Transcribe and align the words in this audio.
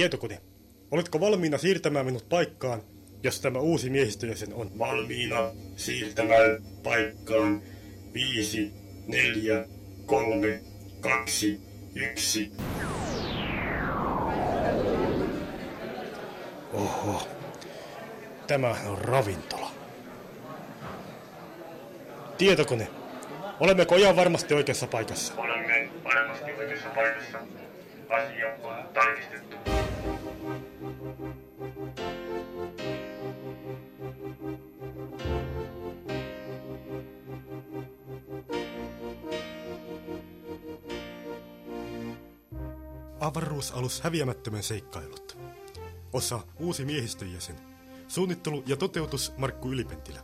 Tietokone, 0.00 0.40
oletko 0.90 1.20
valmiina 1.20 1.58
siirtämään 1.58 2.06
minut 2.06 2.28
paikkaan, 2.28 2.82
jos 3.22 3.40
tämä 3.40 3.58
uusi 3.58 3.90
miehistöjäsen 3.90 4.54
on? 4.54 4.78
Valmiina 4.78 5.50
siirtämään 5.76 6.62
paikkaan 6.82 7.62
5, 8.14 8.72
4, 9.06 9.64
3, 10.06 10.60
2, 11.00 11.60
1. 11.94 12.52
Oho, 16.72 17.28
tämä 18.46 18.76
on 18.86 18.98
ravintola. 18.98 19.70
Tietokone, 22.38 22.88
olemmeko 23.60 23.96
ihan 23.96 24.16
varmasti 24.16 24.54
oikeassa 24.54 24.86
paikassa? 24.86 25.34
Olemme 25.36 25.88
varmasti 26.04 26.52
oikeassa 26.52 26.88
paikassa. 26.88 27.38
Asia 28.08 28.54
on 28.62 28.88
tarkistettu. 28.94 29.56
Avaruusalus 43.20 44.00
häviämättömän 44.00 44.62
seikkailut. 44.62 45.38
Osa 46.12 46.40
uusi 46.58 46.84
miehistöjäsen. 46.84 47.56
Suunnittelu 48.08 48.62
ja 48.66 48.76
toteutus 48.76 49.32
Markku 49.36 49.72
Ylipentilä. 49.72 50.20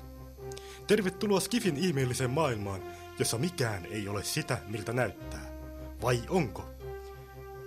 Tervetuloa 0.86 1.40
Skifin 1.40 1.76
ihmeelliseen 1.76 2.30
maailmaan, 2.30 2.82
jossa 3.18 3.38
mikään 3.38 3.86
ei 3.86 4.08
ole 4.08 4.24
sitä, 4.24 4.58
miltä 4.68 4.92
näyttää. 4.92 5.52
Vai 6.02 6.22
onko? 6.28 6.64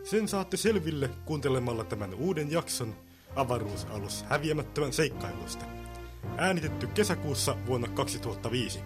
Sen 0.04 0.28
saatte 0.28 0.58
selville 0.58 1.10
kuuntelemalla 1.26 1.84
tämän 1.84 2.14
uuden 2.14 2.52
jakson 2.52 2.96
avaruusalus 3.36 4.24
häviämättömän 4.24 4.94
seikkailusta. 4.94 5.66
Äänitetty 6.38 6.88
kesäkuussa 6.88 7.56
vuonna 7.66 7.88
2005. 7.88 8.80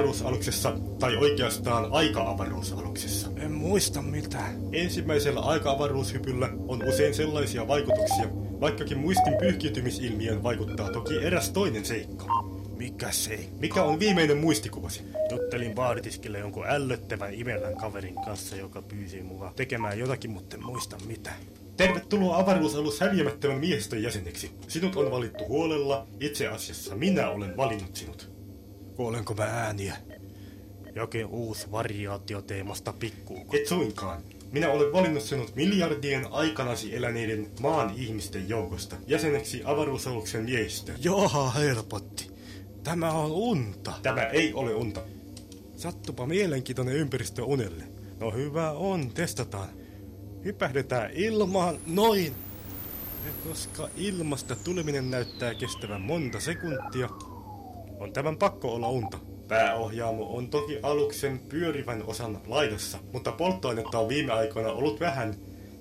Avaruusaluksessa, 0.00 0.72
tai 0.98 1.16
oikeastaan 1.16 1.88
aika-avaruusaluksessa. 1.90 3.28
En 3.36 3.52
muista 3.52 4.02
mitään. 4.02 4.56
Ensimmäisellä 4.72 5.40
aika-avaruushypyllä 5.40 6.48
on 6.68 6.88
usein 6.88 7.14
sellaisia 7.14 7.68
vaikutuksia, 7.68 8.28
vaikkakin 8.60 8.98
muistin 8.98 9.36
pyyhkiytymisilmiön 9.40 10.42
vaikuttaa 10.42 10.92
toki 10.92 11.18
eräs 11.18 11.50
toinen 11.50 11.84
seikka. 11.84 12.26
Mikä 12.76 13.10
se? 13.10 13.38
Mikä 13.58 13.82
on 13.82 13.98
viimeinen 13.98 14.36
muistikuvasi? 14.36 15.02
Juttelin 15.30 15.74
baaritiskille 15.74 16.38
jonkun 16.38 16.64
ällöttävän 16.66 17.34
imellän 17.34 17.76
kaverin 17.76 18.14
kanssa, 18.24 18.56
joka 18.56 18.82
pyysi 18.82 19.22
mua 19.22 19.52
tekemään 19.56 19.98
jotakin, 19.98 20.30
mutta 20.30 20.56
en 20.56 20.64
muista 20.64 20.96
mitä. 21.06 21.30
Tervetuloa 21.76 22.38
avaruusalus 22.38 23.00
häviämättömän 23.00 23.60
miehistön 23.60 24.02
jäseneksi. 24.02 24.50
Sinut 24.68 24.96
on 24.96 25.10
valittu 25.10 25.44
huolella, 25.48 26.06
itse 26.20 26.48
asiassa 26.48 26.96
minä 26.96 27.30
olen 27.30 27.56
valinnut 27.56 27.96
sinut. 27.96 28.29
Kuulenko 29.00 29.34
mä 29.34 29.44
ääniä? 29.44 29.96
Jokin 30.94 31.26
uusi 31.26 31.70
variaatio 31.70 32.42
teemasta 32.42 32.92
pikkuuko. 32.92 33.56
Et 33.56 33.66
suinkaan. 33.66 34.22
Minä 34.52 34.70
olen 34.70 34.92
valinnut 34.92 35.22
sinut 35.22 35.56
miljardien 35.56 36.26
aikanasi 36.30 36.96
eläneiden 36.96 37.50
maan 37.60 37.92
ihmisten 37.96 38.48
joukosta 38.48 38.96
jäseneksi 39.06 39.62
avaruusaluksen 39.64 40.44
miehistöön. 40.44 40.98
Joha, 41.02 41.50
helpotti. 41.50 42.30
Tämä 42.84 43.12
on 43.12 43.30
unta. 43.30 43.92
Tämä 44.02 44.22
ei 44.22 44.54
ole 44.54 44.74
unta. 44.74 45.02
Sattupa 45.76 46.26
mielenkiintoinen 46.26 46.96
ympäristö 46.96 47.44
unelle. 47.44 47.84
No 48.18 48.30
hyvä 48.30 48.70
on, 48.70 49.10
testataan. 49.10 49.68
Hypähdetään 50.44 51.10
ilmaan, 51.14 51.78
noin. 51.86 52.34
Ja 53.26 53.32
koska 53.48 53.88
ilmasta 53.96 54.56
tuleminen 54.56 55.10
näyttää 55.10 55.54
kestävän 55.54 56.00
monta 56.00 56.40
sekuntia, 56.40 57.08
on 58.00 58.12
tämän 58.12 58.36
pakko 58.36 58.74
olla 58.74 58.88
unta. 58.88 59.18
Pääohjaamo 59.48 60.36
on 60.36 60.48
toki 60.48 60.78
aluksen 60.82 61.38
pyörivän 61.38 62.02
osan 62.06 62.40
laidassa, 62.46 62.98
mutta 63.12 63.32
polttoainetta 63.32 63.98
on 63.98 64.08
viime 64.08 64.32
aikoina 64.32 64.72
ollut 64.72 65.00
vähän, 65.00 65.34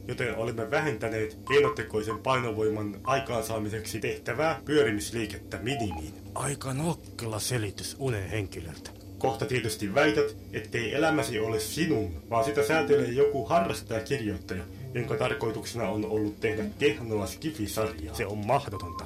joten 0.07 0.35
olemme 0.35 0.71
vähentäneet 0.71 1.37
keinotekoisen 1.47 2.19
painovoiman 2.19 2.99
aikaansaamiseksi 3.03 3.99
tehtävää 3.99 4.61
pyörimisliikettä 4.65 5.57
minimiin. 5.57 6.13
Aika 6.35 6.73
nokkela 6.73 7.39
selitys 7.39 7.95
unen 7.99 8.29
henkilöltä. 8.29 8.91
Kohta 9.17 9.45
tietysti 9.45 9.95
väität, 9.95 10.37
ettei 10.53 10.95
elämäsi 10.95 11.39
ole 11.39 11.59
sinun, 11.59 12.13
vaan 12.29 12.45
sitä 12.45 12.67
säätelee 12.67 13.11
joku 13.11 13.45
harrastajakirjoittaja, 13.45 14.63
jonka 14.93 15.15
tarkoituksena 15.15 15.89
on 15.89 16.05
ollut 16.05 16.39
tehdä 16.39 16.63
kehnoa 16.79 17.27
skifisarjaa. 17.27 18.15
Se 18.15 18.25
on 18.25 18.45
mahdotonta. 18.45 19.05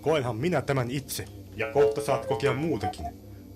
Koenhan 0.00 0.36
minä 0.36 0.62
tämän 0.62 0.90
itse. 0.90 1.24
Ja 1.56 1.72
kohta 1.72 2.00
saat 2.00 2.26
kokea 2.26 2.52
muutakin. 2.54 3.06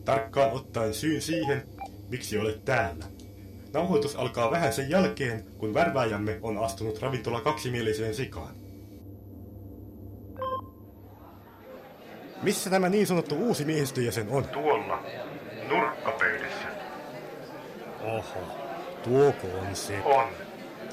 Tarkkaan 0.04 0.52
ottaen 0.52 0.94
syyn 0.94 1.22
siihen, 1.22 1.68
miksi 2.08 2.38
olet 2.38 2.64
täällä. 2.64 3.04
Nauhoitus 3.72 4.16
alkaa 4.16 4.50
vähän 4.50 4.72
sen 4.72 4.90
jälkeen, 4.90 5.44
kun 5.58 5.74
värvääjämme 5.74 6.38
on 6.42 6.58
astunut 6.58 7.02
ravintola 7.02 7.40
kaksimieliseen 7.40 8.14
sikaan. 8.14 8.54
Missä 12.42 12.70
tämä 12.70 12.88
niin 12.88 13.06
sanottu 13.06 13.34
uusi 13.34 13.64
miehistöjäsen 13.64 14.28
on? 14.28 14.44
Tuolla 14.48 15.02
nurkkapöydässä 15.68 16.68
Oho, 18.04 18.40
tuoko 19.04 19.46
on 19.58 19.76
se? 19.76 19.98
on. 20.04 20.28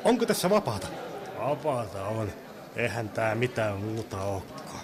Onko 0.04 0.26
tässä 0.26 0.50
vapaata? 0.50 0.88
Vapaata 1.40 2.06
on. 2.08 2.30
Eihän 2.76 3.10
tää 3.10 3.36
mitään 3.36 3.78
muuta 3.78 4.22
olekaan. 4.24 4.80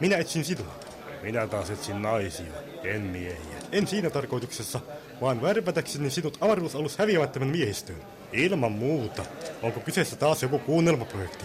Minä 0.00 0.16
etsin 0.16 0.44
sinua. 0.44 0.74
Minä 1.24 1.46
taas 1.46 1.70
etsin 1.70 2.02
naisia, 2.02 2.52
en 2.82 3.00
miehiä. 3.00 3.58
En 3.72 3.86
siinä 3.86 4.10
tarkoituksessa, 4.10 4.80
vaan 5.20 5.42
värvätäkseni 5.42 6.10
sinut 6.10 6.38
avaruusalus 6.40 6.98
häviämättömän 6.98 7.48
miehistöön. 7.48 7.98
Ilman 8.32 8.72
muuta. 8.72 9.24
Onko 9.62 9.80
kyseessä 9.80 10.16
taas 10.16 10.42
joku 10.42 10.58
kuunnelmaprojekti? 10.58 11.44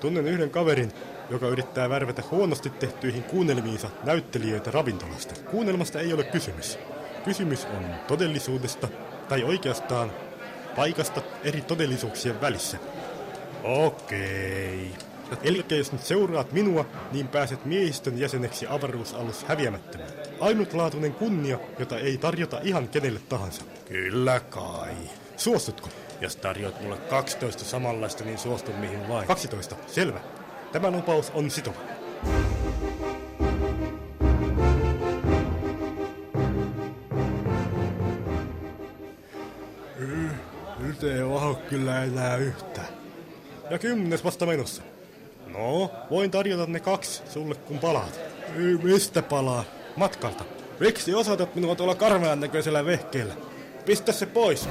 Tunnen 0.00 0.26
yhden 0.26 0.50
kaverin, 0.50 0.92
joka 1.30 1.46
yrittää 1.48 1.88
värvätä 1.88 2.22
huonosti 2.30 2.70
tehtyihin 2.70 3.22
kuunnelmiinsa 3.22 3.90
näyttelijöitä 4.04 4.70
ravintolasta. 4.70 5.34
Kuunnelmasta 5.50 6.00
ei 6.00 6.12
ole 6.12 6.24
kysymys. 6.24 6.78
Kysymys 7.24 7.64
on 7.64 7.94
todellisuudesta, 8.08 8.88
tai 9.28 9.44
oikeastaan 9.44 10.12
paikasta 10.76 11.22
eri 11.44 11.60
todellisuuksien 11.60 12.40
välissä. 12.40 12.78
Okei. 13.64 14.90
Eli 14.90 15.09
jos 15.76 15.92
nyt 15.92 16.02
seuraat 16.02 16.52
minua, 16.52 16.86
niin 17.12 17.28
pääset 17.28 17.64
miehistön 17.64 18.18
jäseneksi 18.18 18.66
avaruusalus 18.66 19.44
häviämättömään. 19.44 20.10
Ainutlaatuinen 20.40 21.14
kunnia, 21.14 21.58
jota 21.78 21.98
ei 21.98 22.18
tarjota 22.18 22.60
ihan 22.62 22.88
kenelle 22.88 23.20
tahansa. 23.28 23.62
Kyllä 23.88 24.40
kai. 24.40 24.94
Suostutko? 25.36 25.88
Jos 26.20 26.36
tarjoat 26.36 26.82
mulle 26.82 26.96
12 26.96 27.64
samanlaista, 27.64 28.24
niin 28.24 28.38
suostun 28.38 28.74
mihin 28.74 29.08
vain. 29.08 29.26
12. 29.26 29.76
Selvä. 29.86 30.20
Tämä 30.72 30.90
lupaus 30.90 31.30
on 31.34 31.50
sitova. 31.50 31.80
Nyt 40.78 41.02
ei 41.02 41.24
vaho 41.24 41.54
kyllä 41.54 42.04
enää 42.04 42.36
yhtään. 42.36 42.88
Ja 43.70 43.78
kymmenes 43.78 44.24
vasta 44.24 44.46
menossa. 44.46 44.82
No, 45.60 45.90
voin 46.10 46.30
tarjota 46.30 46.66
ne 46.66 46.80
kaksi 46.80 47.22
sulle 47.28 47.54
kun 47.54 47.78
palaat. 47.78 48.20
Ei, 48.56 48.74
mistä 48.82 49.22
palaa? 49.22 49.64
Matkalta. 49.96 50.44
Miksi 50.78 51.14
osoitat 51.14 51.54
minua 51.54 51.74
tuolla 51.74 51.94
karmean 51.94 52.40
näköisellä 52.40 52.84
vehkeellä? 52.84 53.34
Pistä 53.86 54.12
se 54.12 54.26
pois. 54.26 54.68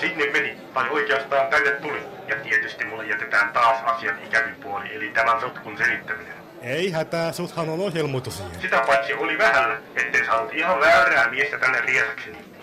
Sinne 0.00 0.30
meni, 0.32 0.56
tai 0.74 0.88
oikeastaan 0.90 1.50
tänne 1.50 1.70
tuli. 1.70 2.02
Ja 2.28 2.36
tietysti 2.36 2.84
mulle 2.84 3.06
jätetään 3.06 3.52
taas 3.52 3.80
asian 3.84 4.18
ikävin 4.26 4.54
puoli, 4.54 4.94
eli 4.94 5.08
tämän 5.08 5.40
sotkun 5.40 5.78
selittäminen. 5.78 6.34
Ei 6.62 6.90
hätää, 6.90 7.32
suthan 7.32 7.68
on 7.68 7.80
ohjelmoitu 7.80 8.30
siihen. 8.30 8.60
Sitä 8.60 8.82
paitsi 8.86 9.14
oli 9.14 9.38
vähällä, 9.38 9.78
ettei 9.96 10.26
saanut 10.26 10.54
ihan 10.54 10.80
väärää 10.80 11.30
miestä 11.30 11.58
tänne 11.58 11.80
riesakseni 11.80 12.55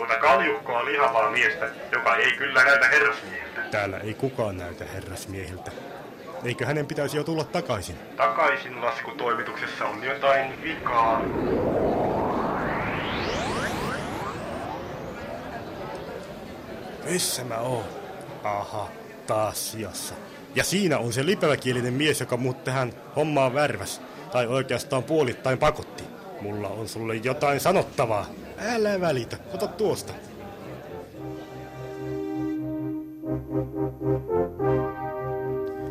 tuota 0.00 0.16
kaljukkoa 0.16 0.84
lihavaa 0.84 1.30
miestä, 1.30 1.68
joka 1.92 2.16
ei 2.16 2.32
kyllä 2.32 2.64
näytä 2.64 2.88
herrasmieheltä. 2.88 3.60
Täällä 3.70 3.98
ei 3.98 4.14
kukaan 4.14 4.58
näytä 4.58 4.84
herrasmieheltä. 4.84 5.70
Eikö 6.44 6.66
hänen 6.66 6.86
pitäisi 6.86 7.16
jo 7.16 7.24
tulla 7.24 7.44
takaisin? 7.44 7.96
Takaisin 8.16 8.80
laskutoimituksessa 8.80 9.86
on 9.86 10.04
jotain 10.04 10.62
vikaa. 10.62 11.22
Missä 17.04 17.44
mä 17.44 17.58
oon? 17.58 17.84
Aha, 18.44 18.88
taas 19.26 19.72
sijassa. 19.72 20.14
Ja 20.54 20.64
siinä 20.64 20.98
on 20.98 21.12
se 21.12 21.26
lipeväkielinen 21.26 21.94
mies, 21.94 22.20
joka 22.20 22.36
muut 22.36 22.64
tähän 22.64 22.92
hommaan 23.16 23.54
värväs. 23.54 24.00
Tai 24.32 24.46
oikeastaan 24.46 25.02
puolittain 25.02 25.58
pakotti. 25.58 26.04
Mulla 26.40 26.68
on 26.68 26.88
sulle 26.88 27.16
jotain 27.16 27.60
sanottavaa. 27.60 28.26
Älä 28.60 29.00
välitä, 29.00 29.38
ota 29.54 29.66
tuosta. 29.66 30.12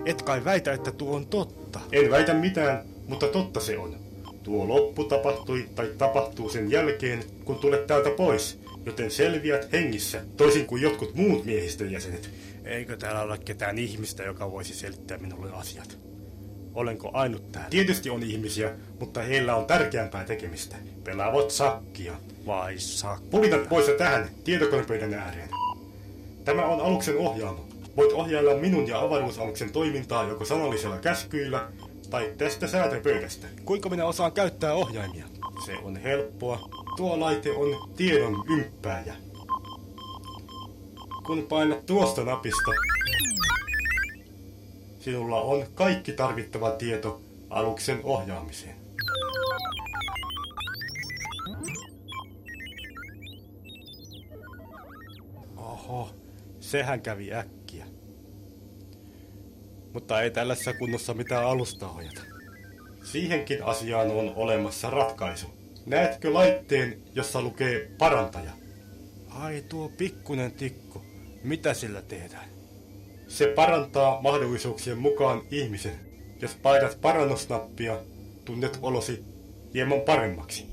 Et 0.06 0.22
kai 0.22 0.46
väitä, 0.46 0.74
että 0.74 0.92
tuo 0.92 1.16
on 1.16 1.28
totta. 1.28 1.80
En 1.92 2.12
väitä 2.12 2.34
mitään, 2.34 2.86
mutta 3.08 3.28
totta 3.28 3.60
se 3.60 3.78
on. 3.78 3.96
Tuo 4.44 4.68
loppu 4.68 5.04
tapahtui 5.04 5.70
tai 5.76 5.92
tapahtuu 5.98 6.50
sen 6.50 6.72
jälkeen, 6.72 7.24
kun 7.46 7.56
tulet 7.56 7.88
täältä 7.88 8.10
pois, 8.10 8.60
joten 8.86 9.12
selviät 9.12 9.72
hengissä, 9.72 10.22
toisin 10.38 10.66
kuin 10.66 10.82
jotkut 10.82 11.16
muut 11.16 11.46
miehistön 11.46 11.92
jäsenet. 11.92 12.30
Eikö 12.66 12.98
täällä 12.98 13.22
ole 13.22 13.38
ketään 13.38 13.78
ihmistä, 13.78 14.24
joka 14.24 14.52
voisi 14.52 14.74
selittää 14.74 15.18
minulle 15.18 15.52
asiat? 15.54 16.09
Olenko 16.74 17.10
ainut 17.14 17.52
täällä? 17.52 17.70
Tietysti 17.70 18.10
on 18.10 18.24
ihmisiä, 18.24 18.72
mutta 19.00 19.22
heillä 19.22 19.56
on 19.56 19.66
tärkeämpää 19.66 20.24
tekemistä. 20.24 20.76
Pelaavat 21.04 21.52
sakkia. 21.52 22.14
Vai 22.46 22.78
sakkia? 22.78 23.30
Pulitat 23.32 23.70
pois 23.70 23.86
tähän 23.98 24.30
tietokonepöydän 24.44 25.14
ääreen. 25.14 25.50
Tämä 26.46 26.66
on 26.66 26.82
aluksen 26.82 27.18
ohjaamo. 27.18 27.66
Voit 27.98 28.12
ohjailla 28.12 28.54
minun 28.54 28.88
ja 28.88 29.02
avaruusaluksen 29.02 29.72
toimintaa 29.72 30.30
joko 30.30 30.46
sanallisella 30.46 30.98
käskyillä 30.98 31.70
tai 32.10 32.34
tästä 32.38 32.68
säätöpöydästä. 32.68 33.48
Kuinka 33.66 33.90
minä 33.90 34.06
osaan 34.06 34.32
käyttää 34.32 34.74
ohjaimia? 34.74 35.26
Se 35.66 35.78
on 35.84 35.98
helppoa. 35.98 36.70
Tuo 36.98 37.20
laite 37.20 37.52
on 37.52 37.90
tiedon 37.96 38.44
ymppääjä. 38.50 39.16
Kun 41.26 41.46
painat 41.50 41.86
tuosta 41.86 42.24
napista, 42.24 42.72
sinulla 45.12 45.42
on 45.42 45.66
kaikki 45.76 46.12
tarvittava 46.12 46.72
tieto 46.72 47.22
aluksen 47.50 48.00
ohjaamiseen. 48.04 48.76
Oho, 55.58 56.10
sehän 56.60 57.02
kävi 57.02 57.34
äkkiä. 57.34 57.86
Mutta 59.94 60.22
ei 60.22 60.32
tällaisessa 60.32 60.74
kunnossa 60.74 61.14
mitään 61.14 61.46
alusta 61.46 61.90
ohjata. 61.90 62.22
Siihenkin 63.04 63.64
asiaan 63.64 64.12
on 64.12 64.34
olemassa 64.36 64.90
ratkaisu. 64.90 65.48
Näetkö 65.86 66.34
laitteen, 66.34 67.02
jossa 67.16 67.42
lukee 67.42 67.92
parantaja? 67.98 68.52
Ai 69.30 69.66
tuo 69.70 69.90
pikkunen 69.90 70.52
tikku. 70.52 71.02
Mitä 71.44 71.74
sillä 71.74 72.02
tehdään? 72.02 72.59
Se 73.30 73.48
parantaa 73.48 74.22
mahdollisuuksien 74.22 74.98
mukaan 74.98 75.42
ihmisen. 75.52 76.00
Jos 76.42 76.56
painat 76.56 77.02
parannusnappia, 77.02 78.00
tunnet 78.46 78.80
olosi 78.82 79.24
hieman 79.74 80.02
paremmaksi. 80.02 80.68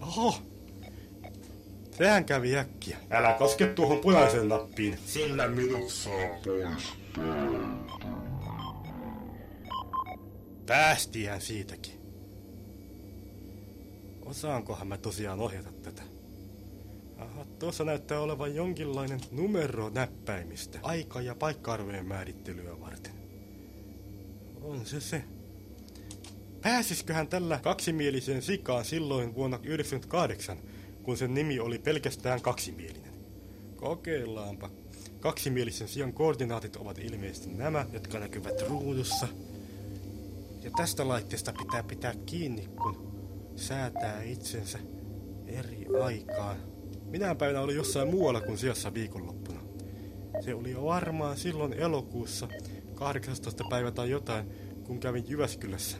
Oho, 0.00 0.34
sehän 1.90 2.24
kävi 2.24 2.56
äkkiä. 2.56 2.96
Älä 3.10 3.32
koske 3.32 3.66
tuohon 3.66 3.98
punaiseen 3.98 4.48
nappiin. 4.48 4.98
Sillä 5.06 5.48
minut 5.48 5.88
saa 5.88 6.28
pois. 6.44 6.97
Päästihän 10.66 11.40
siitäkin. 11.40 11.92
Osaankohan 14.24 14.86
mä 14.86 14.98
tosiaan 14.98 15.40
ohjata 15.40 15.72
tätä? 15.72 16.02
Aha, 17.18 17.44
tuossa 17.58 17.84
näyttää 17.84 18.20
olevan 18.20 18.54
jonkinlainen 18.54 19.20
numero 19.30 19.88
näppäimistä. 19.88 20.78
Aika- 20.82 21.20
ja 21.20 21.34
paikka-arvojen 21.34 22.06
määrittelyä 22.06 22.80
varten. 22.80 23.12
On 24.60 24.86
se 24.86 25.00
se. 25.00 25.24
Pääsisköhän 26.60 27.28
tällä 27.28 27.60
kaksimieliseen 27.62 28.42
sikaan 28.42 28.84
silloin 28.84 29.34
vuonna 29.34 29.58
1998, 29.58 30.58
kun 31.02 31.16
sen 31.16 31.34
nimi 31.34 31.60
oli 31.60 31.78
pelkästään 31.78 32.42
kaksimielinen? 32.42 33.12
Kokeillaanpa. 33.76 34.70
Kaksimielisen 35.20 35.88
sijan 35.88 36.12
koordinaatit 36.12 36.76
ovat 36.76 36.98
ilmeisesti 36.98 37.50
nämä, 37.50 37.86
jotka 37.92 38.18
näkyvät 38.18 38.68
ruudussa. 38.68 39.28
Ja 40.62 40.70
tästä 40.76 41.08
laitteesta 41.08 41.52
pitää 41.52 41.82
pitää 41.82 42.14
kiinni, 42.26 42.68
kun 42.82 43.12
säätää 43.56 44.22
itsensä 44.22 44.78
eri 45.46 45.86
aikaan. 46.02 46.56
Minä 47.04 47.34
päivänä 47.34 47.60
oli 47.60 47.74
jossain 47.74 48.08
muualla 48.08 48.40
kuin 48.40 48.58
sijassa 48.58 48.94
viikonloppuna. 48.94 49.60
Se 50.40 50.54
oli 50.54 50.70
jo 50.70 50.84
varmaan 50.84 51.36
silloin 51.36 51.72
elokuussa 51.72 52.48
18. 52.94 53.64
päivä 53.70 53.90
tai 53.90 54.10
jotain, 54.10 54.52
kun 54.84 55.00
kävin 55.00 55.24
Jyväskylässä. 55.28 55.96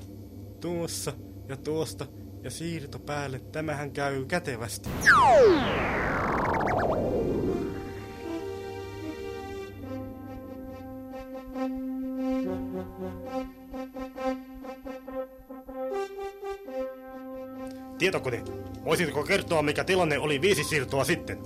Tuossa 0.61 1.13
ja 1.49 1.57
tuosta 1.57 2.07
ja 2.43 2.51
siirto 2.51 2.99
päälle, 2.99 3.39
tämähän 3.39 3.91
käy 3.91 4.25
kätevästi. 4.25 4.89
Tietokone, 18.19 18.43
voisitko 18.85 19.23
kertoa 19.23 19.63
mikä 19.63 19.85
tilanne 19.85 20.19
oli 20.19 20.41
viisi 20.41 20.65
siirtoa 20.65 21.05
sitten? 21.05 21.39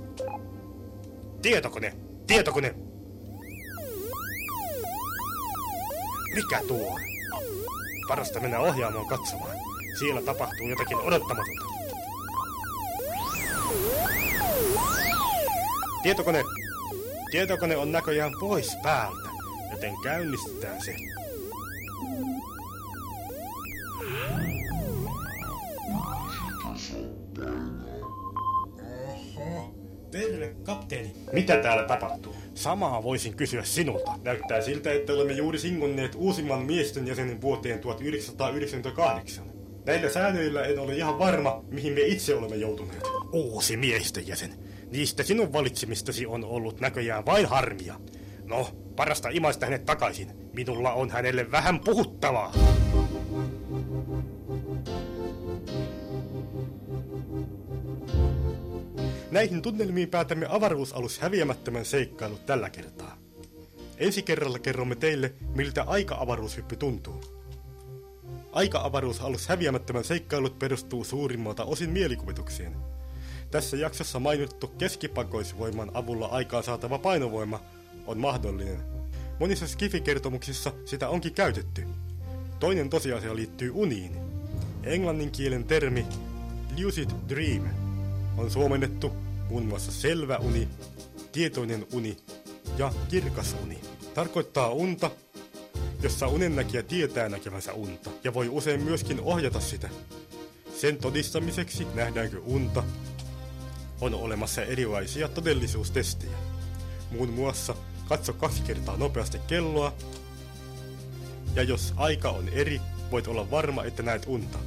Tietokone, 1.43 1.93
tietokone. 2.27 2.75
Mikä 6.35 6.61
tuo? 6.69 6.99
Parasta 8.09 8.41
mennä 8.41 8.59
ohjaamaan 8.59 9.07
katsomaan. 9.07 9.57
Siellä 9.99 10.23
tapahtuu 10.23 10.69
jotakin 10.69 10.97
odottamatonta. 10.97 11.65
Tietokone. 16.03 16.45
Tietokone 17.31 17.77
on 17.77 17.93
näköjään 17.93 18.33
pois 18.41 18.77
päältä, 18.83 19.29
joten 19.71 19.95
käynnistetään 20.03 20.85
se. 20.85 20.97
Terve, 30.13 30.55
kapteeni. 30.63 31.13
Mitä 31.33 31.57
täällä 31.57 31.85
tapahtuu? 31.85 32.35
Samaa 32.55 33.03
voisin 33.03 33.37
kysyä 33.37 33.63
sinulta. 33.65 34.15
Näyttää 34.23 34.61
siltä, 34.61 34.93
että 34.93 35.13
olemme 35.13 35.33
juuri 35.33 35.59
singonneet 35.59 36.15
uusimman 36.15 36.63
miesten 36.63 37.07
jäsenen 37.07 37.41
vuoteen 37.41 37.79
1998. 37.79 39.45
Näillä 39.87 40.09
säännöillä 40.09 40.65
en 40.65 40.79
ole 40.79 40.97
ihan 40.97 41.19
varma, 41.19 41.65
mihin 41.71 41.93
me 41.93 42.01
itse 42.01 42.35
olemme 42.35 42.57
joutuneet. 42.57 43.03
Uusi 43.33 43.77
miehistön 43.77 44.27
jäsen. 44.27 44.55
Niistä 44.91 45.23
sinun 45.23 45.53
valitsemistasi 45.53 46.27
on 46.27 46.45
ollut 46.45 46.81
näköjään 46.81 47.27
vain 47.27 47.47
harmia. 47.47 47.95
No, 48.45 48.69
parasta 48.97 49.29
imaista 49.29 49.67
hänet 49.67 49.85
takaisin. 49.85 50.29
Minulla 50.53 50.93
on 50.93 51.11
hänelle 51.11 51.51
vähän 51.51 51.81
puhuttavaa. 51.81 52.53
Näihin 59.33 59.63
tunnelmiin 59.63 60.09
päätämme 60.09 60.47
avaruusalus 60.51 61.19
häviämättömän 61.19 61.85
seikkailut 61.85 62.47
tällä 62.47 62.71
kertaa. 62.71 63.19
Ensi 63.99 64.23
kerralla 64.23 64.59
kerromme 64.59 64.95
teille, 64.95 65.33
miltä 65.55 65.83
aika-avaruushyppy 65.83 66.77
tuntuu. 66.77 67.25
Aika-avaruusalus 68.53 69.49
häviämättömän 69.49 70.05
seikkailut 70.05 70.59
perustuu 70.59 71.05
suurimmalta 71.05 71.65
osin 71.65 71.91
mielikuvitukseen. 71.91 72.77
Tässä 73.51 73.77
jaksossa 73.77 74.21
mainittu 74.21 74.67
keskipakoisvoiman 74.67 75.91
avulla 75.95 76.27
aikaan 76.27 76.65
saatava 76.65 76.99
painovoima 76.99 77.61
on 78.07 78.19
mahdollinen. 78.19 78.83
Monissa 79.41 79.67
skifikertomuksissa 79.67 80.73
sitä 80.85 81.09
onkin 81.09 81.35
käytetty. 81.35 81.87
Toinen 82.61 82.91
tosiasia 82.91 83.37
liittyy 83.37 83.71
uniin. 83.75 84.17
Englannin 84.83 85.31
kielen 85.31 85.65
termi 85.65 86.07
lucid 86.83 87.11
dream 87.29 87.82
on 88.37 88.51
suomennettu 88.51 89.13
muun 89.49 89.67
muassa 89.67 89.93
selvä 89.93 90.39
uni, 90.39 90.69
tietoinen 91.33 91.87
uni 91.93 92.17
ja 92.79 92.93
kirkas 93.09 93.57
uni. 93.63 93.81
Tarkoittaa 94.15 94.71
unta, 94.71 95.11
jossa 96.03 96.27
unennäkijä 96.27 96.83
tietää 96.83 97.29
näkevänsä 97.29 97.73
unta 97.73 98.11
ja 98.25 98.35
voi 98.35 98.49
usein 98.49 98.83
myöskin 98.83 99.21
ohjata 99.21 99.61
sitä. 99.61 99.89
Sen 100.77 100.97
todistamiseksi 100.97 101.87
nähdäänkö 101.95 102.41
unta, 102.41 102.85
on 104.01 104.15
olemassa 104.15 104.63
erilaisia 104.63 105.29
todellisuustestejä. 105.29 106.37
muun 107.11 107.31
muassa 107.31 107.75
katso 108.09 108.33
kaksi 108.33 108.63
kertaa 108.63 108.97
nopeasti 108.97 109.39
kelloa, 109.47 109.93
ja 111.55 111.63
jos 111.63 111.93
aika 111.97 112.31
on 112.31 112.49
eri, 112.49 112.81
voit 113.11 113.27
olla 113.27 113.51
varma, 113.51 113.85
että 113.85 114.03
näet 114.03 114.23
unta. 114.27 114.59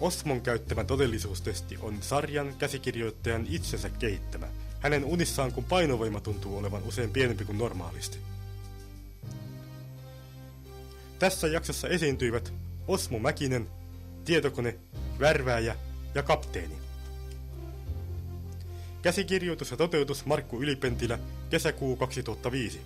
Osmon 0.00 0.40
käyttämä 0.40 0.84
todellisuustesti 0.84 1.78
on 1.82 2.02
sarjan 2.02 2.54
käsikirjoittajan 2.58 3.46
itsensä 3.48 3.90
kehittämä. 3.90 4.46
Hänen 4.80 5.04
unissaan, 5.04 5.52
kun 5.52 5.64
painovoima 5.64 6.20
tuntuu 6.20 6.58
olevan 6.58 6.82
usein 6.82 7.10
pienempi 7.10 7.44
kuin 7.44 7.58
normaalisti. 7.58 8.18
Tässä 11.18 11.46
jaksossa 11.46 11.88
esiintyivät 11.88 12.52
Osmo 12.88 13.18
Mäkinen, 13.18 13.68
tietokone, 14.24 14.78
värvääjä 15.20 15.76
ja 16.14 16.22
kapteeni. 16.22 16.74
Käsikirjoitus 19.02 19.70
ja 19.70 19.76
toteutus 19.76 20.26
Markku 20.26 20.62
Ylipentilä, 20.62 21.18
kesäkuu 21.50 21.96
2005. 21.96 22.80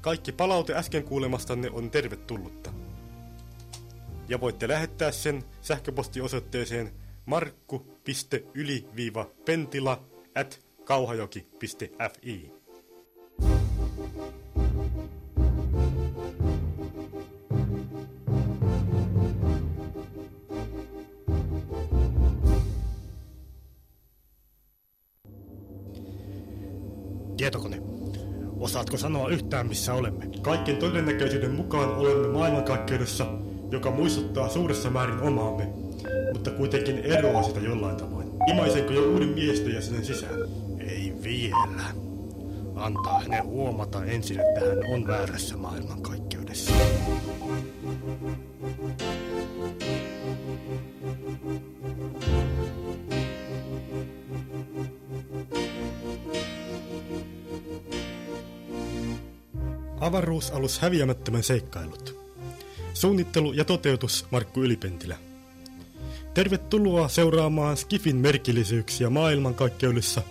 Kaikki 0.00 0.32
palaute 0.32 0.74
äsken 0.74 1.04
kuulemastanne 1.04 1.70
on 1.70 1.90
tervetullutta. 1.90 2.69
Ja 4.30 4.40
voitte 4.40 4.68
lähettää 4.68 5.12
sen 5.12 5.42
sähköpostiosoitteeseen 5.60 6.90
markku.yli-pentila 7.26 10.04
at 10.34 10.64
kauhajoki.fi. 10.84 12.52
Tietokone. 27.36 27.82
Osaatko 28.58 28.96
sanoa 28.96 29.28
yhtään, 29.28 29.66
missä 29.66 29.94
olemme? 29.94 30.26
Kaikkien 30.42 30.76
todennäköisyyden 30.76 31.50
mukaan 31.50 31.96
olemme 31.96 32.28
maailmankaikkeudessa, 32.28 33.26
joka 33.70 33.90
muistuttaa 33.90 34.48
suuressa 34.48 34.90
määrin 34.90 35.20
omaamme, 35.20 35.68
mutta 36.32 36.50
kuitenkin 36.50 36.98
eroaa 36.98 37.42
sitä 37.42 37.60
jollain 37.60 37.96
tavoin. 37.96 38.30
Imaisenko 38.46 38.92
jo 38.92 39.12
uuden 39.12 39.28
miehistöjäsenen 39.28 40.04
sisään? 40.04 40.40
Ei 40.78 41.14
vielä. 41.22 41.84
Antaa 42.74 43.20
hänen 43.20 43.44
huomata 43.44 44.04
ensin, 44.04 44.40
että 44.40 44.60
hän 44.60 44.78
on 44.94 45.06
väärässä 45.06 45.56
maailmankaikkeudessa. 45.56 46.72
Avaruusalus 60.00 60.78
häviämättömän 60.78 61.42
seikkailut. 61.42 62.19
Suunnittelu 63.00 63.52
ja 63.52 63.64
toteutus 63.64 64.26
Markku 64.30 64.62
Ylipentilä. 64.62 65.16
Tervetuloa 66.34 67.08
seuraamaan 67.08 67.76
Skifin 67.76 68.16
merkillisyyksiä 68.16 69.10
maailmankaikkeudessa, 69.10 70.22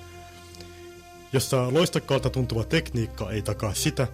jossa 1.33 1.73
loistokkaalta 1.73 2.29
tuntuva 2.29 2.63
tekniikka 2.63 3.31
ei 3.31 3.41
takaa 3.41 3.73
sitä, 3.73 4.07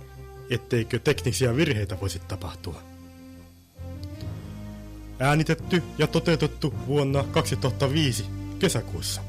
etteikö 0.49 0.99
teknisiä 0.99 1.55
virheitä 1.55 1.97
voisi 2.01 2.19
tapahtua. 2.19 2.81
Äänitetty 5.19 5.83
ja 5.97 6.07
toteutettu 6.07 6.73
vuonna 6.87 7.23
2005 7.23 8.25
kesäkuussa. 8.59 9.21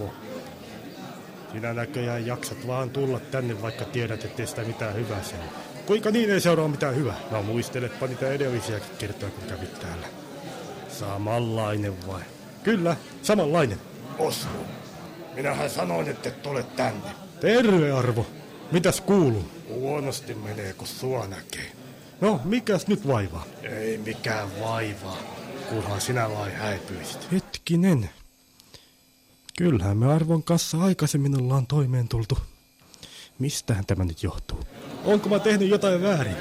Jaha, 0.00 0.12
Osmo. 0.12 0.14
Sinä 1.52 1.74
näköjään 1.74 2.26
jaksat 2.26 2.66
vaan 2.66 2.90
tulla 2.90 3.20
tänne, 3.20 3.62
vaikka 3.62 3.84
tiedät, 3.84 4.24
ettei 4.24 4.46
sitä 4.46 4.62
mitään 4.62 4.94
hyvää 4.94 5.22
seuraa. 5.22 5.60
Kuinka 5.86 6.10
niin 6.10 6.30
ei 6.30 6.40
seuraa 6.40 6.68
mitään 6.68 6.96
hyvää? 6.96 7.16
No 7.30 7.42
muisteletpa 7.42 8.06
niitä 8.06 8.28
edellisiäkin 8.28 8.90
kertoja, 8.98 9.30
kun 9.30 9.48
kävit 9.48 9.80
täällä. 9.80 10.06
Samanlainen 10.88 12.06
vai? 12.06 12.22
Kyllä, 12.62 12.96
samanlainen. 13.22 13.78
Osmo. 14.18 14.50
Minähän 15.34 15.70
sanoin, 15.70 16.08
että 16.08 16.28
et 16.28 16.42
tule 16.42 16.62
tänne. 16.62 17.10
Terve 17.40 17.92
Arvo. 17.92 18.26
Mitäs 18.72 19.00
kuuluu? 19.00 19.44
Huonosti 19.68 20.34
menee, 20.34 20.72
kun 20.72 20.86
sua 20.86 21.26
näkee. 21.26 21.72
No, 22.20 22.40
mikäs 22.44 22.86
nyt 22.86 23.06
vaivaa? 23.08 23.44
Ei 23.62 23.98
mikään 23.98 24.60
vaivaa, 24.60 25.18
kunhan 25.68 26.00
sinä 26.00 26.30
vain 26.30 26.52
häipyisit. 26.52 27.32
Hetkinen. 27.32 28.10
Kyllähän 29.56 29.96
me 29.96 30.12
Arvon 30.12 30.42
kanssa 30.42 30.78
aikaisemmin 30.78 31.40
ollaan 31.40 31.66
toimeen 31.66 32.08
tultu. 32.08 32.38
Mistähän 33.38 33.86
tämä 33.86 34.04
nyt 34.04 34.22
johtuu? 34.22 34.60
Onko 35.04 35.28
mä 35.28 35.38
tehnyt 35.38 35.68
jotain 35.68 36.02
väärin? 36.02 36.36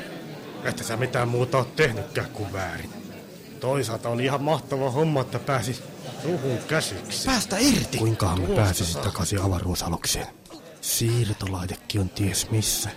Että 0.64 0.84
sä 0.84 0.98
mitään 0.98 1.28
muuta 1.28 1.58
oot 1.58 1.76
tehnytkään 1.76 2.30
kuin 2.30 2.54
väärin. 2.54 2.90
Toisaalta 3.60 4.10
oli 4.10 4.26
ihan 4.26 4.44
mahtava 4.44 4.92
homma, 4.92 5.22
että 5.22 5.40
pääsis 5.40 5.84
suhun 6.22 6.58
käsiksi. 6.68 7.26
Päästä 7.26 7.58
irti! 7.58 7.98
Kuinkahan 7.98 8.42
me 8.42 8.74
saa. 8.74 9.04
takaisin 9.04 9.42
avaruusalukseen? 9.42 10.28
Siirtolaitekin 10.82 12.02
on 12.02 12.10
ties 12.10 12.52
missä. 12.52 12.90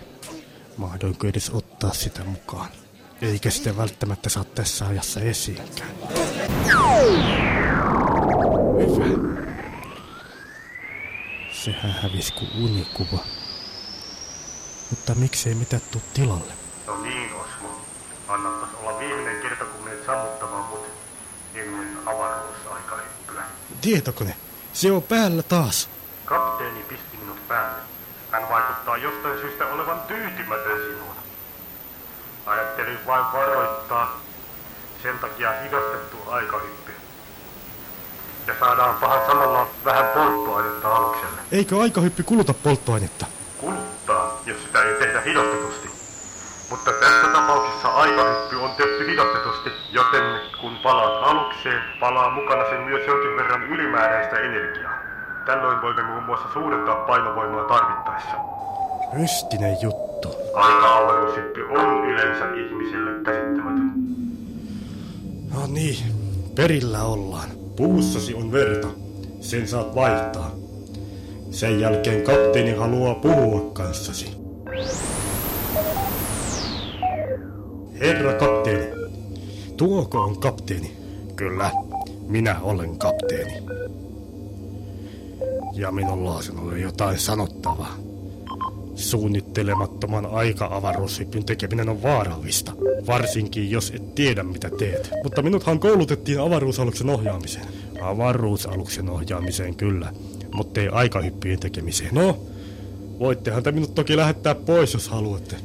Mahdoinko 0.77 1.27
edes 1.27 1.49
ottaa 1.49 1.93
sitä 1.93 2.23
mukaan? 2.23 2.69
Eikä 3.21 3.49
sitä 3.49 3.77
välttämättä 3.77 4.29
saa 4.29 4.43
tässä 4.43 4.87
ajassa 4.87 5.19
esiinkään. 5.19 5.91
Hyvä. 8.77 9.48
Sehän 11.63 11.91
hävisi 11.91 12.33
kuin 12.33 12.51
unikuva. 12.63 13.23
Mutta 14.89 15.15
miksei 15.15 15.55
mitään 15.55 15.81
tuu 15.91 16.01
tilalle? 16.13 16.53
No 16.87 17.01
niin, 17.01 17.33
Osmo. 17.33 17.81
Annapas 18.27 18.69
olla 18.81 18.99
viimeinen 18.99 19.41
kerta, 19.41 19.65
kun 19.65 19.83
menet 19.83 20.05
sammuttamaan 20.05 20.63
mut 20.63 20.85
ennen 21.55 21.97
avaruusaikahyppyä. 22.05 23.43
Tietokone, 23.81 24.35
se 24.73 24.91
on 24.91 25.03
päällä 25.03 25.43
taas. 25.43 25.89
Kapteeni 26.25 26.83
pisti 26.83 27.17
minut 27.17 27.47
päälle. 27.47 27.81
Hän 28.31 28.49
vaikuttaa 28.49 28.97
jostain 28.97 29.39
syystä 29.39 29.65
olevan 29.65 30.01
tyytymätön 30.01 30.77
sinuun. 30.77 31.15
Ajattelin 32.45 33.05
vain 33.05 33.25
varoittaa. 33.33 34.21
Sen 35.03 35.19
takia 35.19 35.51
hidastettu 35.63 36.17
aikahyppy. 36.29 36.91
Ja 38.49 38.55
saadaan 38.59 38.95
pahan 38.95 39.21
samalla 39.27 39.67
vähän 39.85 40.05
polttoainetta 40.07 40.95
alukselle. 40.95 41.41
Eikö 41.51 41.81
aikahyppy 41.81 42.23
kuluta 42.23 42.53
polttoainetta? 42.53 43.25
kuluttaa, 43.59 44.41
jos 44.45 44.63
sitä 44.63 44.83
ei 44.83 44.93
tehdä 44.93 45.21
hidastetusti. 45.21 45.89
Mutta 46.69 46.91
tässä 46.91 47.27
tapauksessa 47.27 47.87
aikahyppy 47.87 48.55
on 48.55 48.71
tehty 48.77 49.07
hidastetusti, 49.11 49.69
joten 49.91 50.23
kun 50.61 50.77
palaat 50.83 51.29
alukseen, 51.29 51.81
palaa 51.99 52.29
mukana 52.29 52.69
sen 52.69 52.81
myös 52.81 53.07
jonkin 53.07 53.35
verran 53.35 53.63
ylimääräistä 53.63 54.39
energiaa. 54.39 54.93
Tällöin 55.45 55.81
voimme 55.81 56.03
muun 56.03 56.23
muassa 56.23 56.47
suurentaa 56.53 56.95
painovoimaa 56.95 57.63
tarvittaessa. 57.63 58.35
Mystinen 59.13 59.77
juttu. 59.81 60.35
Aika-avaruushyppy 60.53 61.67
on 61.69 62.05
yleensä 62.05 62.45
ihmiselle 62.45 63.11
käsittämätön. 63.23 63.91
No 65.53 65.67
niin, 65.67 66.13
perillä 66.55 67.03
ollaan. 67.03 67.58
Puussasi 67.79 68.33
on 68.33 68.51
verta. 68.51 68.87
Sen 69.41 69.67
saat 69.67 69.95
vaihtaa. 69.95 70.55
Sen 71.51 71.79
jälkeen 71.79 72.23
kapteeni 72.23 72.71
haluaa 72.71 73.15
puhua 73.15 73.71
kanssasi. 73.73 74.31
Herra 77.99 78.33
kapteeni. 78.33 78.85
Tuoko 79.77 80.19
on 80.19 80.39
kapteeni? 80.39 80.97
Kyllä, 81.35 81.71
minä 82.27 82.59
olen 82.61 82.97
kapteeni. 82.97 83.53
Ja 85.73 85.91
minulla 85.91 86.35
on 86.35 86.43
sinulle 86.43 86.79
jotain 86.79 87.19
sanottavaa. 87.19 88.08
Suunnittelemattoman 88.99 90.25
aika-avaruushypyn 90.25 91.45
tekeminen 91.45 91.89
on 91.89 92.03
vaarallista. 92.03 92.71
Varsinkin, 93.07 93.71
jos 93.71 93.91
et 93.95 94.15
tiedä, 94.15 94.43
mitä 94.43 94.69
teet. 94.69 95.09
Mutta 95.23 95.41
minuthan 95.41 95.79
koulutettiin 95.79 96.39
avaruusaluksen 96.39 97.09
ohjaamiseen. 97.09 97.65
Avaruusaluksen 98.01 99.09
ohjaamiseen 99.09 99.75
kyllä, 99.75 100.13
mutta 100.53 100.81
ei 100.81 100.87
aikahyppyjen 100.87 101.59
tekemiseen. 101.59 102.15
No, 102.15 102.37
voittehan 103.19 103.63
te 103.63 103.71
minut 103.71 103.95
toki 103.95 104.17
lähettää 104.17 104.55
pois, 104.55 104.93
jos 104.93 105.09
haluatte. 105.09 105.55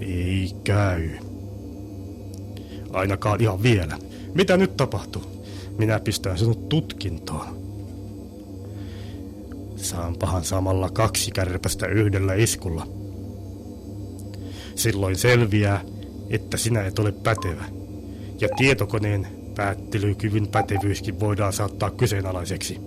Ei 0.00 0.50
käy. 0.64 1.10
Ainakaan 2.92 3.40
ihan 3.40 3.62
vielä. 3.62 3.98
Mitä 4.34 4.56
nyt 4.56 4.76
tapahtuu? 4.76 5.22
Minä 5.78 6.00
pistän 6.00 6.38
sinut 6.38 6.68
tutkintoon. 6.68 7.65
Saanpahan 9.86 10.44
samalla 10.44 10.90
kaksi 10.90 11.30
kärpästä 11.30 11.86
yhdellä 11.86 12.34
iskulla. 12.34 12.86
Silloin 14.74 15.16
selviää, 15.16 15.80
että 16.30 16.56
sinä 16.56 16.86
et 16.86 16.98
ole 16.98 17.12
pätevä. 17.12 17.64
Ja 18.40 18.48
tietokoneen 18.56 19.26
päättelykyvyn 19.56 20.48
pätevyyskin 20.48 21.20
voidaan 21.20 21.52
saattaa 21.52 21.90
kyseenalaiseksi. 21.90 22.78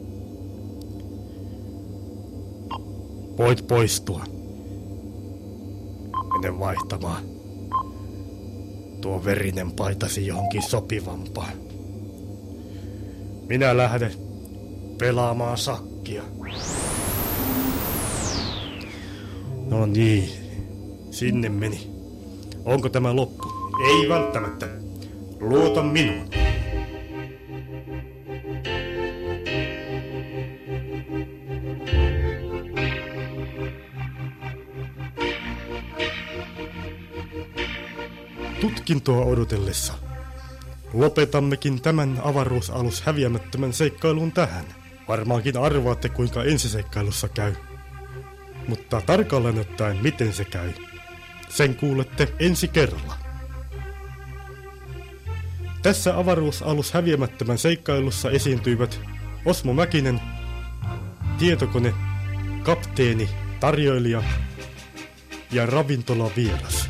Voit 3.38 3.68
poistua. 3.68 4.24
Mene 6.42 6.60
vaihtamaan. 6.60 7.24
Tuo 9.02 9.26
verinen 9.26 9.72
paitasi 9.72 10.28
johonkin 10.28 10.62
sopivampaan. 10.62 11.54
Minä 13.48 13.78
lähden 13.78 14.12
pelaamaan 14.98 15.58
sakkia. 15.58 16.24
No 19.70 19.86
niin, 19.86 20.30
sinne 21.12 21.50
meni. 21.50 21.88
Onko 22.66 22.90
tämä 22.90 23.16
loppu? 23.16 23.48
Ei 23.90 24.10
välttämättä. 24.10 24.68
Luota 25.40 25.84
minuun. 25.84 26.30
Tutkintoa 38.62 39.26
odotellessa. 39.26 39.94
Lopetammekin 40.94 41.82
tämän 41.82 42.22
avaruusalus 42.24 43.02
häviämättömän 43.02 43.74
seikkailun 43.74 44.32
tähän. 44.32 44.66
Varmaankin 45.08 45.58
arvaatte 45.58 46.10
kuinka 46.10 46.44
ensiseikkailussa 46.44 47.30
käy. 47.30 47.54
Mutta 48.70 49.02
tarkalleen 49.02 49.60
ottaen 49.60 49.98
miten 50.02 50.34
se 50.34 50.46
käy, 50.46 50.72
sen 51.50 51.76
kuulette 51.76 52.34
ensi 52.40 52.68
kerralla. 52.68 53.18
Tässä 55.82 56.18
avaruusalus 56.18 56.94
häviämättömän 56.94 57.58
seikkailussa 57.58 58.32
esiintyivät 58.32 59.02
Osmo 59.46 59.74
Mäkinen, 59.74 60.22
tietokone, 61.38 61.94
kapteeni, 62.64 63.30
tarjoilija 63.60 64.24
ja 65.52 65.66
ravintolavieras. 65.66 66.90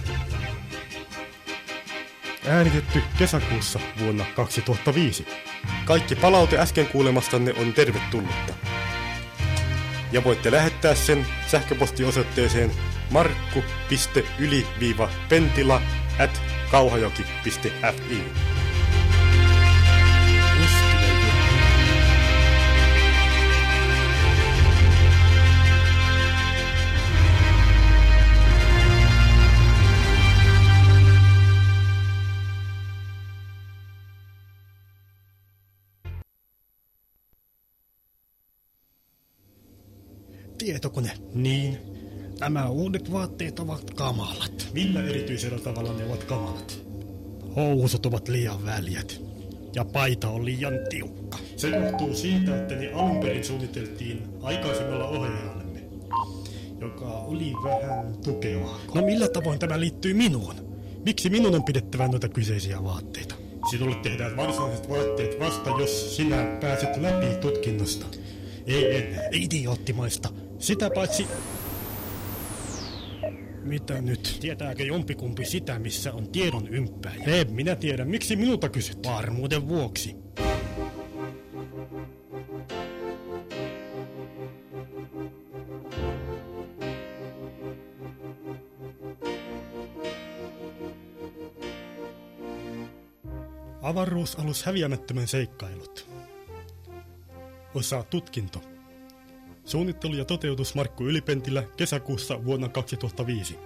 Äänitetty 2.48 3.02
kesäkuussa 3.18 3.80
vuonna 4.00 4.26
2005. 4.36 5.28
Kaikki 5.86 6.16
palaute 6.16 6.58
äsken 6.60 6.88
kuulemastanne 6.88 7.54
on 7.54 7.74
tervetullutta. 7.74 8.69
Ja 10.12 10.24
voitte 10.24 10.52
lähettää 10.52 10.96
sen 10.96 11.26
sähköpostiosoitteeseen 11.48 12.72
markku.yli-pentila 13.12 15.82
at 16.20 16.42
kauhajoki.fi. 16.72 18.59
Tietokone. 40.70 41.12
Niin. 41.34 41.78
Nämä 42.40 42.70
uudet 42.70 43.12
vaatteet 43.12 43.60
ovat 43.60 43.94
kamalat. 43.94 44.68
Millä 44.74 45.04
erityisellä 45.04 45.60
tavalla 45.60 45.94
ne 45.94 46.06
ovat 46.06 46.24
kamalat? 46.24 46.80
Housut 47.56 48.06
ovat 48.06 48.28
liian 48.28 48.66
väljät. 48.66 49.22
Ja 49.76 49.86
paita 49.86 50.30
on 50.30 50.46
liian 50.46 50.74
tiukka. 50.90 51.38
Se 51.56 51.70
johtuu 51.70 52.14
siitä, 52.14 52.62
että 52.62 52.76
ne 52.76 52.92
alun 52.94 53.20
perin 53.20 53.44
suunniteltiin 53.44 54.24
aikaisemmalla 54.42 55.08
ohjaajallemme, 55.08 55.84
joka 56.82 57.06
oli 57.06 57.54
vähän 57.64 58.14
tukevaa. 58.24 58.80
No 58.94 59.02
millä 59.02 59.28
tavoin 59.28 59.60
tämä 59.60 59.80
liittyy 59.80 60.14
minuun? 60.14 60.56
Miksi 61.06 61.30
minun 61.30 61.56
on 61.56 61.64
pidettävä 61.64 62.08
noita 62.08 62.30
kyseisiä 62.30 62.84
vaatteita? 62.84 63.36
Sinulle 63.72 63.96
tehdään 63.96 64.38
varsinaiset 64.38 64.90
vaatteet 64.90 65.40
vasta, 65.40 65.70
jos 65.70 66.16
sinä 66.16 66.58
pääset 66.62 66.98
läpi 66.98 67.36
tutkinnosta. 67.42 68.06
Ei 68.68 68.96
ennen. 68.96 69.22
Idioottimaista. 69.32 70.30
Sitä 70.60 70.90
paitsi... 70.96 71.28
Mitä 73.64 74.02
nyt? 74.02 74.38
Tietääkö 74.42 74.84
jompikumpi 74.84 75.46
sitä, 75.46 75.80
missä 75.80 76.14
on 76.14 76.30
tiedon 76.30 76.68
ympäjä? 76.68 77.24
En 77.26 77.54
minä 77.54 77.76
tiedä. 77.76 78.06
Miksi 78.06 78.36
minulta 78.36 78.70
kysyt? 78.70 78.98
Varmuuden 79.06 79.68
vuoksi. 79.68 80.16
Avaruusalus 93.82 94.64
häviämättömän 94.64 95.28
seikkailut. 95.28 96.10
Osa 97.76 98.04
tutkinto. 98.04 98.79
Suunnittelu 99.70 100.16
ja 100.16 100.26
toteutus 100.26 100.76
Markku 100.76 101.04
Ylipentilä 101.08 101.64
kesäkuussa 101.78 102.46
vuonna 102.46 102.70
2005. 102.70 103.58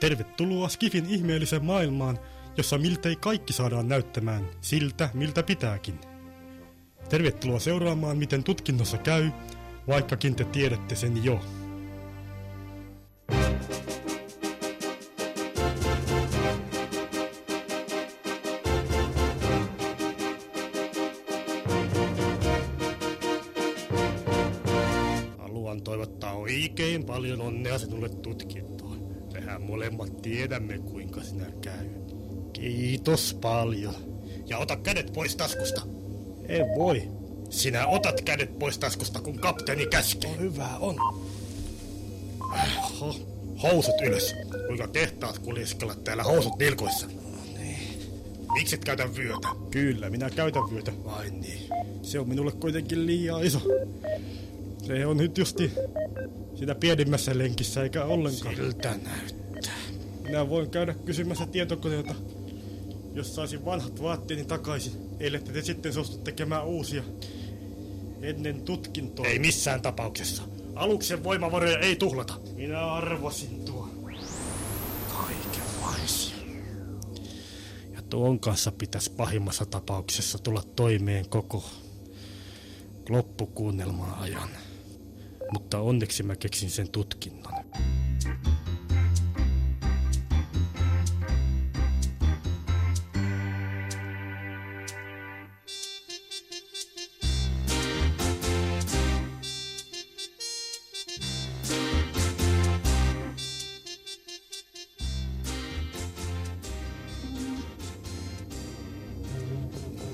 Tervetuloa 0.00 0.68
Skifin 0.68 1.06
ihmeelliseen 1.08 1.64
maailmaan, 1.64 2.18
jossa 2.56 2.78
miltei 2.78 3.16
kaikki 3.16 3.52
saadaan 3.52 3.88
näyttämään 3.88 4.48
siltä, 4.60 5.10
miltä 5.14 5.42
pitääkin. 5.42 6.00
Tervetuloa 7.08 7.58
seuraamaan, 7.58 8.18
miten 8.18 8.44
tutkinnossa 8.44 8.98
käy, 8.98 9.30
vaikkakin 9.88 10.34
te 10.34 10.44
tiedätte 10.44 10.96
sen 10.96 11.24
jo. 11.24 11.40
Paljon 27.16 27.40
onnea 27.40 27.78
sinulle 27.78 28.08
tutkintoon. 28.08 28.98
Mehän 29.32 29.62
molemmat 29.62 30.22
tiedämme, 30.22 30.78
kuinka 30.78 31.22
sinä 31.22 31.46
käy. 31.60 31.86
Kiitos 32.52 33.38
paljon. 33.40 33.94
Ja 34.46 34.58
ota 34.58 34.76
kädet 34.76 35.12
pois 35.12 35.36
taskusta. 35.36 35.82
En 36.48 36.66
voi. 36.78 37.02
Sinä 37.50 37.86
otat 37.86 38.20
kädet 38.20 38.58
pois 38.58 38.78
taskusta, 38.78 39.20
kun 39.20 39.38
kapteeni 39.38 39.86
käskee. 39.86 40.30
No 40.30 40.38
hyvä 40.38 40.68
on. 40.80 40.96
Ho, 43.00 43.14
housut 43.62 44.00
ylös. 44.06 44.34
Kuinka 44.66 44.88
tehtaat 44.88 45.38
kuljeskella 45.38 45.94
täällä 45.94 46.22
housut 46.22 46.58
nilkoissa? 46.58 47.06
Miksi 48.52 48.74
et 48.74 48.84
käytä 48.84 49.16
vyötä? 49.16 49.48
Kyllä, 49.70 50.10
minä 50.10 50.30
käytän 50.30 50.70
vyötä. 50.70 50.92
Vai 51.04 51.30
niin. 51.30 51.68
Se 52.02 52.18
on 52.18 52.28
minulle 52.28 52.52
kuitenkin 52.52 53.06
liian 53.06 53.44
iso. 53.44 53.60
Se 54.86 55.06
on 55.06 55.16
nyt 55.16 55.38
justi 55.38 55.72
sitä 56.54 56.74
pienimmässä 56.74 57.38
lenkissä, 57.38 57.82
eikä 57.82 58.04
ollenkaan. 58.04 58.56
Siltä 58.56 58.98
näyttää. 59.02 59.74
Minä 60.22 60.48
voin 60.48 60.70
käydä 60.70 60.94
kysymässä 60.94 61.46
tietokoneelta, 61.46 62.14
jos 63.14 63.34
saisin 63.34 63.64
vanhat 63.64 64.02
vaatteeni 64.02 64.44
takaisin. 64.44 64.92
Ellette 65.20 65.52
te 65.52 65.62
sitten 65.62 65.92
suostu 65.92 66.18
tekemään 66.18 66.66
uusia 66.66 67.02
ennen 68.22 68.62
tutkintoa. 68.62 69.26
Ei 69.26 69.38
missään 69.38 69.82
tapauksessa. 69.82 70.42
Aluksen 70.74 71.24
voimavaroja 71.24 71.78
ei 71.78 71.96
tuhlata. 71.96 72.34
Minä 72.56 72.86
arvasin 72.86 73.64
tuon. 73.64 73.90
Kaikenlaisia. 75.08 76.36
Ja 77.92 78.02
tuon 78.10 78.40
kanssa 78.40 78.72
pitäisi 78.72 79.10
pahimmassa 79.10 79.66
tapauksessa 79.66 80.38
tulla 80.38 80.62
toimeen 80.76 81.28
koko 81.28 81.64
loppukuunnelman 83.08 84.14
ajan. 84.14 84.48
Mutta 85.52 85.80
onneksi 85.80 86.22
mä 86.22 86.36
keksin 86.36 86.70
sen 86.70 86.88
tutkinnon. 86.90 87.52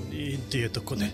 Niin, 0.09 0.41
tietokone. 0.41 1.11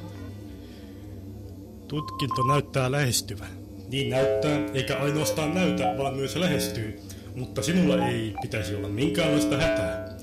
Tutkinto 1.88 2.44
näyttää 2.44 2.92
lähestyvän. 2.92 3.59
Niin 3.92 4.10
näyttää, 4.10 4.70
eikä 4.74 4.98
ainoastaan 4.98 5.54
näytä, 5.54 5.96
vaan 5.98 6.16
myös 6.16 6.36
lähestyy. 6.36 7.00
Mutta 7.36 7.62
sinulla 7.62 8.08
ei 8.08 8.34
pitäisi 8.42 8.76
olla 8.76 8.90
minkäänlaista 8.90 9.58
hätää. 9.58 10.18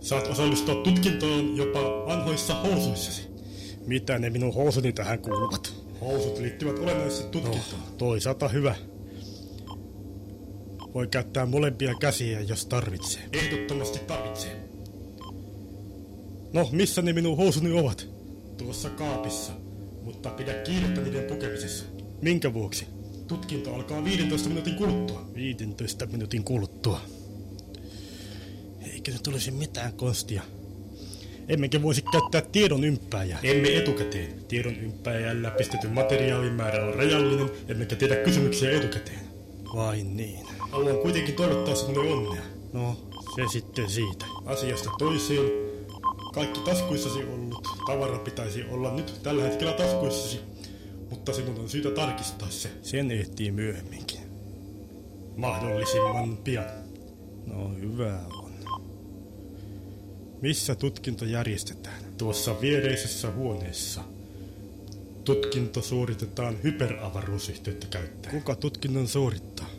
Saat 0.00 0.26
osallistua 0.26 0.74
tutkintoon 0.74 1.56
jopa 1.56 1.80
vanhoissa 2.06 2.54
housuissasi. 2.54 3.28
Mitä 3.86 4.18
ne 4.18 4.30
minun 4.30 4.54
housuni 4.54 4.92
tähän 4.92 5.18
kuuluvat? 5.18 5.74
Housut 6.00 6.38
liittyvät 6.38 6.78
olennaisesti 6.78 7.30
tutkintoon. 7.30 7.80
No, 7.80 7.96
toisaalta 7.98 8.48
hyvä. 8.48 8.74
Voi 10.94 11.06
käyttää 11.06 11.46
molempia 11.46 11.94
käsiä, 12.00 12.40
jos 12.40 12.66
tarvitsee. 12.66 13.22
Ehdottomasti 13.32 13.98
tarvitsee. 13.98 14.68
No, 16.52 16.68
missä 16.72 17.02
ne 17.02 17.12
minun 17.12 17.36
housuni 17.36 17.80
ovat? 17.80 18.08
Tuossa 18.56 18.90
kaapissa, 18.90 19.52
mutta 20.02 20.30
pidä 20.30 20.52
kiirettä 20.54 21.00
niiden 21.00 21.24
pukemisessa. 21.24 21.84
Minkä 22.22 22.54
vuoksi? 22.54 22.86
Tutkinto 23.28 23.74
alkaa 23.74 24.04
15 24.04 24.48
minuutin 24.48 24.74
kuluttua. 24.74 25.26
15 25.34 26.06
minuutin 26.06 26.44
kuluttua. 26.44 27.00
Eikö 28.92 29.12
nyt 29.12 29.26
olisi 29.26 29.50
mitään 29.50 29.92
konstia? 29.92 30.42
Emmekä 31.48 31.82
voisi 31.82 32.02
käyttää 32.12 32.40
tiedon 32.40 32.84
ympääjää. 32.84 33.38
Emme 33.42 33.76
etukäteen. 33.76 34.44
Tiedon 34.48 34.76
ympääjällä 34.76 35.50
pistetty 35.50 35.88
materiaalin 35.88 36.52
määrä 36.52 36.84
on 36.84 36.94
rajallinen, 36.94 37.50
emmekä 37.68 37.96
tiedä 37.96 38.16
kysymyksiä 38.16 38.70
etukäteen. 38.70 39.20
Vai 39.74 40.02
niin. 40.02 40.46
Haluan 40.58 40.98
kuitenkin 40.98 41.34
toivottaa 41.34 41.74
sinulle 41.74 42.12
onnea. 42.12 42.42
No, 42.72 42.96
se 43.34 43.42
sitten 43.52 43.90
siitä. 43.90 44.26
Asiasta 44.44 44.90
toiseen. 44.98 45.50
Kaikki 46.34 46.60
taskuissasi 46.60 47.18
ollut 47.18 47.68
tavara 47.86 48.18
pitäisi 48.18 48.64
olla 48.70 48.94
nyt 48.94 49.20
tällä 49.22 49.42
hetkellä 49.42 49.72
taskuissasi, 49.72 50.40
mutta 51.12 51.32
sinun 51.32 51.60
on 51.60 51.68
syytä 51.68 51.90
tarkistaa 51.90 52.50
se. 52.50 52.70
Sen 52.82 53.10
ehtii 53.10 53.50
myöhemminkin. 53.50 54.20
Mahdollisimman 55.36 56.36
pian. 56.36 56.64
No 57.46 57.68
hyvä 57.68 58.20
on. 58.36 58.52
Missä 60.40 60.74
tutkinto 60.74 61.24
järjestetään? 61.24 62.02
Tuossa 62.18 62.60
viereisessä 62.60 63.30
huoneessa. 63.30 64.00
Tutkinto 65.24 65.82
suoritetaan 65.82 66.62
hyperavaruusyhteyttä 66.62 67.86
käyttäen. 67.90 68.34
Kuka 68.34 68.54
tutkinnon 68.54 69.08
suorittaa? 69.08 69.70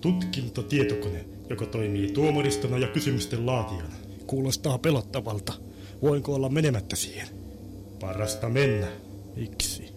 Tutkintotietokone, 0.00 1.24
joka 1.50 1.66
toimii 1.66 2.12
tuomaristona 2.12 2.78
ja 2.78 2.88
kysymysten 2.88 3.46
laatijana. 3.46 3.94
Kuulostaa 4.26 4.78
pelottavalta. 4.78 5.52
Voinko 6.02 6.34
olla 6.34 6.48
menemättä 6.48 6.96
siihen? 6.96 7.28
Parasta 8.00 8.48
mennä. 8.48 8.88
Miksi? 9.36 9.95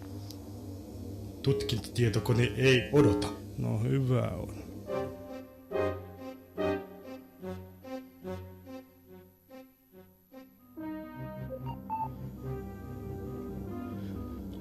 Tutkintotietokone 1.42 2.52
ei 2.56 2.82
odota. 2.92 3.28
No 3.58 3.78
hyvä 3.78 4.30
on. 4.30 4.54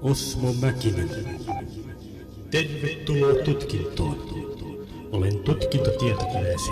Osmo 0.01 0.53
Mäkinen. 0.53 1.09
Tervetuloa 2.51 3.43
tutkintoon. 3.45 4.17
Olen 5.11 5.39
tutkintotietokoneesi 5.39 6.71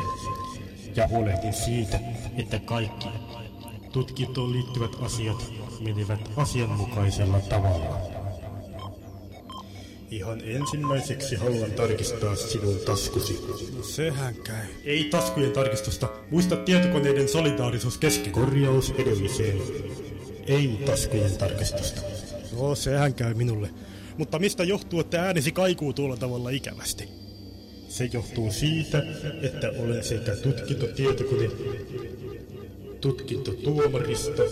ja 0.95 1.07
huolehdin 1.07 1.53
siitä, 1.53 1.99
että 2.37 2.59
kaikki 2.59 3.07
tutkintoon 3.91 4.51
liittyvät 4.51 4.91
asiat 5.01 5.53
menevät 5.81 6.31
asianmukaisella 6.37 7.39
tavalla. 7.39 8.16
Ihan 10.11 10.41
ensimmäiseksi 10.45 11.35
haluan 11.35 11.71
tarkistaa 11.71 12.35
sinun 12.35 12.79
taskusi. 12.85 13.39
Sehän 13.81 14.35
käy. 14.35 14.65
Ei 14.85 15.03
taskujen 15.03 15.51
tarkistusta. 15.51 16.09
Muista 16.31 16.55
tietokoneiden 16.55 17.29
solidaarisuus 17.29 17.97
kesken. 17.97 18.31
Korjaus 18.31 18.93
edelliseen. 18.97 19.57
Ei 20.47 20.79
taskujen 20.85 21.37
tarkistusta. 21.37 22.01
No, 22.57 22.75
sehän 22.75 23.13
käy 23.13 23.33
minulle. 23.33 23.69
Mutta 24.17 24.39
mistä 24.39 24.63
johtuu, 24.63 24.99
että 24.99 25.21
äänesi 25.21 25.51
kaikuu 25.51 25.93
tuolla 25.93 26.17
tavalla 26.17 26.49
ikävästi? 26.49 27.09
Se 27.87 28.09
johtuu 28.13 28.51
siitä, 28.51 29.03
että 29.41 29.69
olen 29.69 30.03
sekä 30.03 30.35
tutkintotietokone, 30.35 31.49
tutkintotuomaristo, 33.01 34.43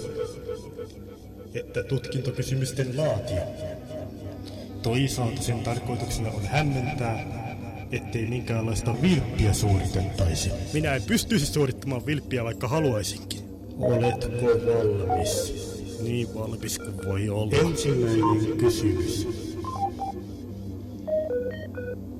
että 1.53 1.83
tutkintokysymysten 1.83 2.97
laatija. 2.97 3.41
Toisaalta 4.85 5.41
sen 5.41 5.59
tarkoituksena 5.59 6.29
on 6.29 6.45
hämmentää, 6.45 7.25
ettei 7.91 8.25
minkäänlaista 8.27 8.95
vilppiä 9.01 9.53
suoritettaisi. 9.53 10.51
Minä 10.73 10.95
en 10.95 11.03
pystyisi 11.03 11.45
suorittamaan 11.45 12.05
vilppiä, 12.05 12.43
vaikka 12.43 12.67
haluaisinkin. 12.67 13.39
Oletko 13.77 14.29
valmis? 14.37 15.53
Niin 16.03 16.27
valmis 16.35 16.79
kuin 16.79 16.97
voi 17.05 17.29
olla. 17.29 17.57
Ensimmäinen 17.57 18.57
kysymys. 18.57 19.27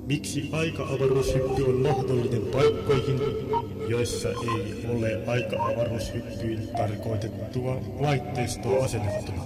Miksi 0.06 0.50
aika-avaruushyppy 0.52 1.64
on 1.64 1.82
mahdollinen 1.82 2.42
paikkoihin, 2.42 3.20
joissa 3.88 4.30
ei 4.30 4.86
ole 4.90 5.24
aika-avaruushyppyyn 5.28 6.68
tarkoitettua 6.78 7.82
laitteistoa 8.00 8.86
asennettuna? 8.86 9.44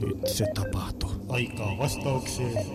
Nyt 0.00 0.26
se 0.26 0.46
tapahtuu. 0.54 1.17
Aikaa 1.28 1.78
vastaukseen 1.78 2.66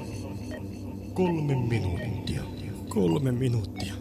kolme 1.13 1.56
minuuttia. 1.56 2.42
Kolme 2.89 3.32
minuuttia. 3.32 3.94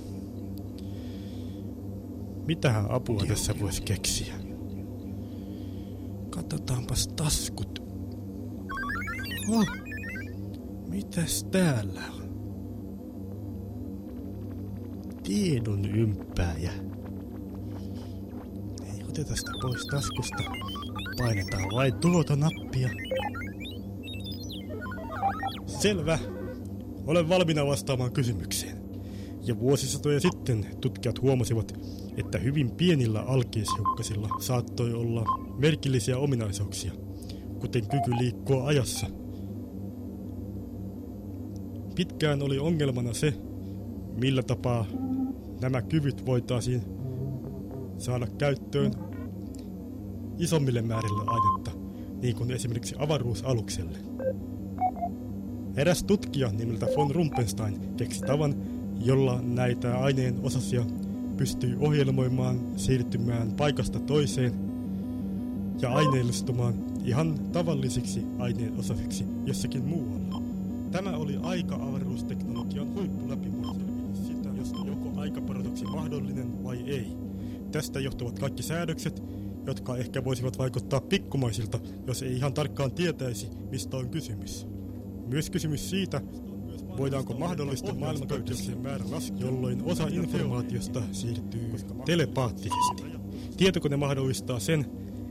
Mitähän 2.46 2.90
apua 2.90 3.24
tässä 3.28 3.54
voisi 3.60 3.82
keksiä? 3.82 4.34
Katsotaanpas 6.30 7.08
taskut. 7.08 7.82
Oh, 9.50 9.66
mitäs 10.88 11.44
täällä 11.44 12.00
on? 12.14 12.22
Tiedon 15.22 15.84
ympääjä. 15.84 16.72
Ei 18.94 19.04
oteta 19.08 19.36
sitä 19.36 19.52
pois 19.62 19.86
taskusta. 19.86 20.42
Painetaan 21.18 21.70
vain 21.74 21.94
tuota 21.94 22.36
nappia. 22.36 22.88
Selvä. 25.82 26.18
Olen 27.06 27.28
valmiina 27.28 27.66
vastaamaan 27.66 28.12
kysymykseen. 28.12 28.82
Ja 29.46 29.58
vuosisatoja 29.58 30.20
sitten 30.20 30.66
tutkijat 30.80 31.22
huomasivat, 31.22 31.78
että 32.16 32.38
hyvin 32.38 32.70
pienillä 32.70 33.20
alkeishiukkasilla 33.20 34.28
saattoi 34.40 34.94
olla 34.94 35.24
merkillisiä 35.58 36.18
ominaisuuksia, 36.18 36.92
kuten 37.60 37.82
kyky 37.82 38.10
liikkua 38.18 38.66
ajassa. 38.66 39.06
Pitkään 41.94 42.42
oli 42.42 42.58
ongelmana 42.58 43.14
se, 43.14 43.34
millä 44.20 44.42
tapaa 44.42 44.86
nämä 45.60 45.82
kyvyt 45.82 46.26
voitaisiin 46.26 46.82
saada 47.98 48.26
käyttöön 48.26 48.92
isommille 50.38 50.82
määrille 50.82 51.24
ainetta, 51.26 51.70
niin 52.22 52.36
kuin 52.36 52.50
esimerkiksi 52.50 52.94
avaruusalukselle. 52.98 54.11
Eräs 55.76 56.04
tutkija 56.04 56.50
nimeltä 56.52 56.86
von 56.96 57.10
Rumpenstein 57.10 57.96
keksi 57.96 58.20
tavan, 58.20 58.54
jolla 59.04 59.40
näitä 59.42 59.98
aineen 59.98 60.34
osasia 60.42 60.84
pystyy 61.36 61.76
ohjelmoimaan 61.80 62.60
siirtymään 62.76 63.52
paikasta 63.52 64.00
toiseen 64.00 64.52
ja 65.80 65.92
aineellistumaan 65.92 66.74
ihan 67.04 67.34
tavallisiksi 67.52 68.26
aineen 68.38 68.78
osasiksi 68.78 69.24
jossakin 69.44 69.84
muualla. 69.84 70.42
Tämä 70.90 71.16
oli 71.16 71.38
aika-avaruusteknologian 71.42 72.94
huippuläpimurto, 72.94 73.84
sitä 74.26 74.48
josta 74.56 74.78
joko 74.86 75.20
aikaparadoksi 75.20 75.84
mahdollinen 75.84 76.64
vai 76.64 76.82
ei. 76.86 77.06
Tästä 77.70 78.00
johtuvat 78.00 78.38
kaikki 78.38 78.62
säädökset, 78.62 79.22
jotka 79.66 79.96
ehkä 79.96 80.24
voisivat 80.24 80.58
vaikuttaa 80.58 81.00
pikkumaisilta, 81.00 81.80
jos 82.06 82.22
ei 82.22 82.36
ihan 82.36 82.54
tarkkaan 82.54 82.92
tietäisi, 82.92 83.48
mistä 83.70 83.96
on 83.96 84.08
kysymys. 84.08 84.71
Myös 85.32 85.50
kysymys 85.50 85.90
siitä, 85.90 86.20
voidaanko 86.96 87.34
mahdollista 87.34 87.94
maailmankaikkeuksen 87.94 88.78
määrä 88.78 89.04
laskea, 89.10 89.40
jolloin 89.40 89.82
osa 89.84 90.06
informaatiosta 90.10 91.02
siirtyy 91.12 91.72
telepaattisesti. 92.04 93.02
Tietokone 93.56 93.96
mahdollistaa 93.96 94.58
sen, 94.58 94.86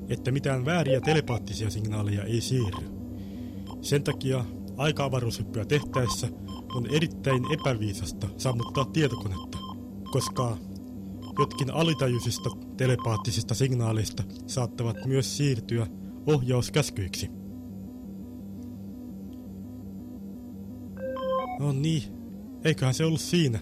että 0.09 0.31
mitään 0.31 0.65
vääriä 0.65 1.01
telepaattisia 1.01 1.69
signaaleja 1.69 2.23
ei 2.23 2.41
siirry. 2.41 2.87
Sen 3.81 4.03
takia 4.03 4.45
aika-avaruushyppyä 4.77 5.65
tehtäessä 5.65 6.27
on 6.75 6.87
erittäin 6.91 7.53
epäviisasta 7.53 8.27
sammuttaa 8.37 8.85
tietokonetta, 8.85 9.57
koska 10.11 10.57
jotkin 11.39 11.71
alitajuisista 11.71 12.49
telepaattisista 12.77 13.53
signaaleista 13.53 14.23
saattavat 14.47 15.05
myös 15.05 15.37
siirtyä 15.37 15.87
ohjauskäskyiksi. 16.27 17.40
No 21.61 21.71
niin, 21.71 22.03
eiköhän 22.63 22.93
se 22.93 23.05
ollut 23.05 23.21
siinä. 23.21 23.59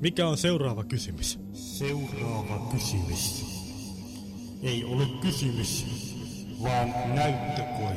Mikä 0.00 0.28
on 0.28 0.36
seuraava 0.36 0.84
kysymys? 0.84 1.38
Seuraava 1.52 2.68
kysymys. 2.72 3.44
Ei 4.62 4.84
ole 4.84 5.06
kysymys, 5.20 5.86
vaan 6.62 6.94
näyttökoe. 7.14 7.96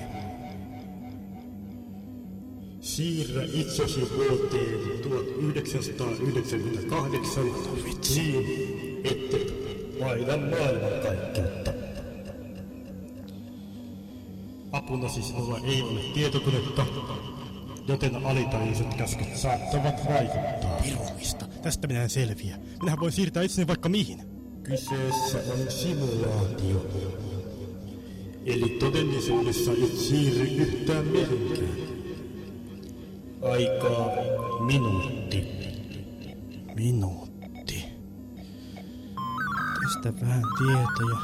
Siirrä 2.82 3.44
itsesi 3.54 4.02
vuoteen 4.02 4.80
1998 5.10 7.44
niin, 8.16 8.46
että 9.04 9.38
vaihda 10.00 10.38
maailmankaikkeutta. 10.38 11.74
Apunasi 14.72 15.22
sinulla 15.22 15.60
ei 15.64 15.82
ole 15.82 16.00
tietokonetta, 16.14 16.86
joten 17.88 18.26
alitajuiset 18.26 18.94
käskyt 18.94 19.36
saattavat 19.36 20.06
vaikuttaa. 20.10 20.82
Pirumista. 20.84 21.46
Tästä 21.62 21.88
minä 21.88 22.04
en 22.04 22.10
selviä. 22.10 22.58
Minähän 22.80 23.00
voin 23.00 23.12
siirtää 23.12 23.44
itseni 23.44 23.68
vaikka 23.68 23.90
mihin. 23.90 24.20
Kyseessä 24.64 25.38
on 25.54 25.72
simulaatio. 25.72 26.86
Eli 28.46 28.70
todellisuudessa 28.70 29.72
et 29.72 29.98
siirry 29.98 30.44
yhtään 30.44 31.06
mihinkään. 31.06 31.78
Aikaa 33.42 34.10
minuutti. 34.66 35.48
Minuutti. 36.76 37.86
Tästä 39.84 40.22
vähän 40.22 40.44
tietoja. 40.58 41.18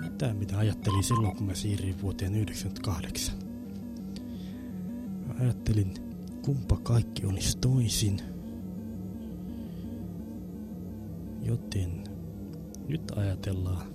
Mitä 0.00 0.34
minä 0.34 0.58
ajattelin 0.58 1.04
silloin, 1.04 1.36
kun 1.36 1.46
mä 1.46 1.54
siirryin 1.54 2.02
vuoteen 2.02 2.34
98? 2.36 3.39
Ajattelin, 5.40 5.94
kumpa 6.42 6.76
kaikki 6.82 7.26
olisi 7.26 7.58
toisin. 7.58 8.20
Joten 11.42 12.04
nyt 12.88 13.12
ajatellaan, 13.16 13.86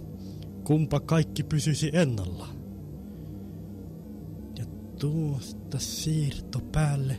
kumpa 0.64 1.00
kaikki 1.00 1.44
pysyisi 1.44 1.90
ennalla. 1.94 2.48
Ja 4.60 4.66
tuosta 5.00 5.80
siirto 5.80 6.60
päälle. 6.72 7.18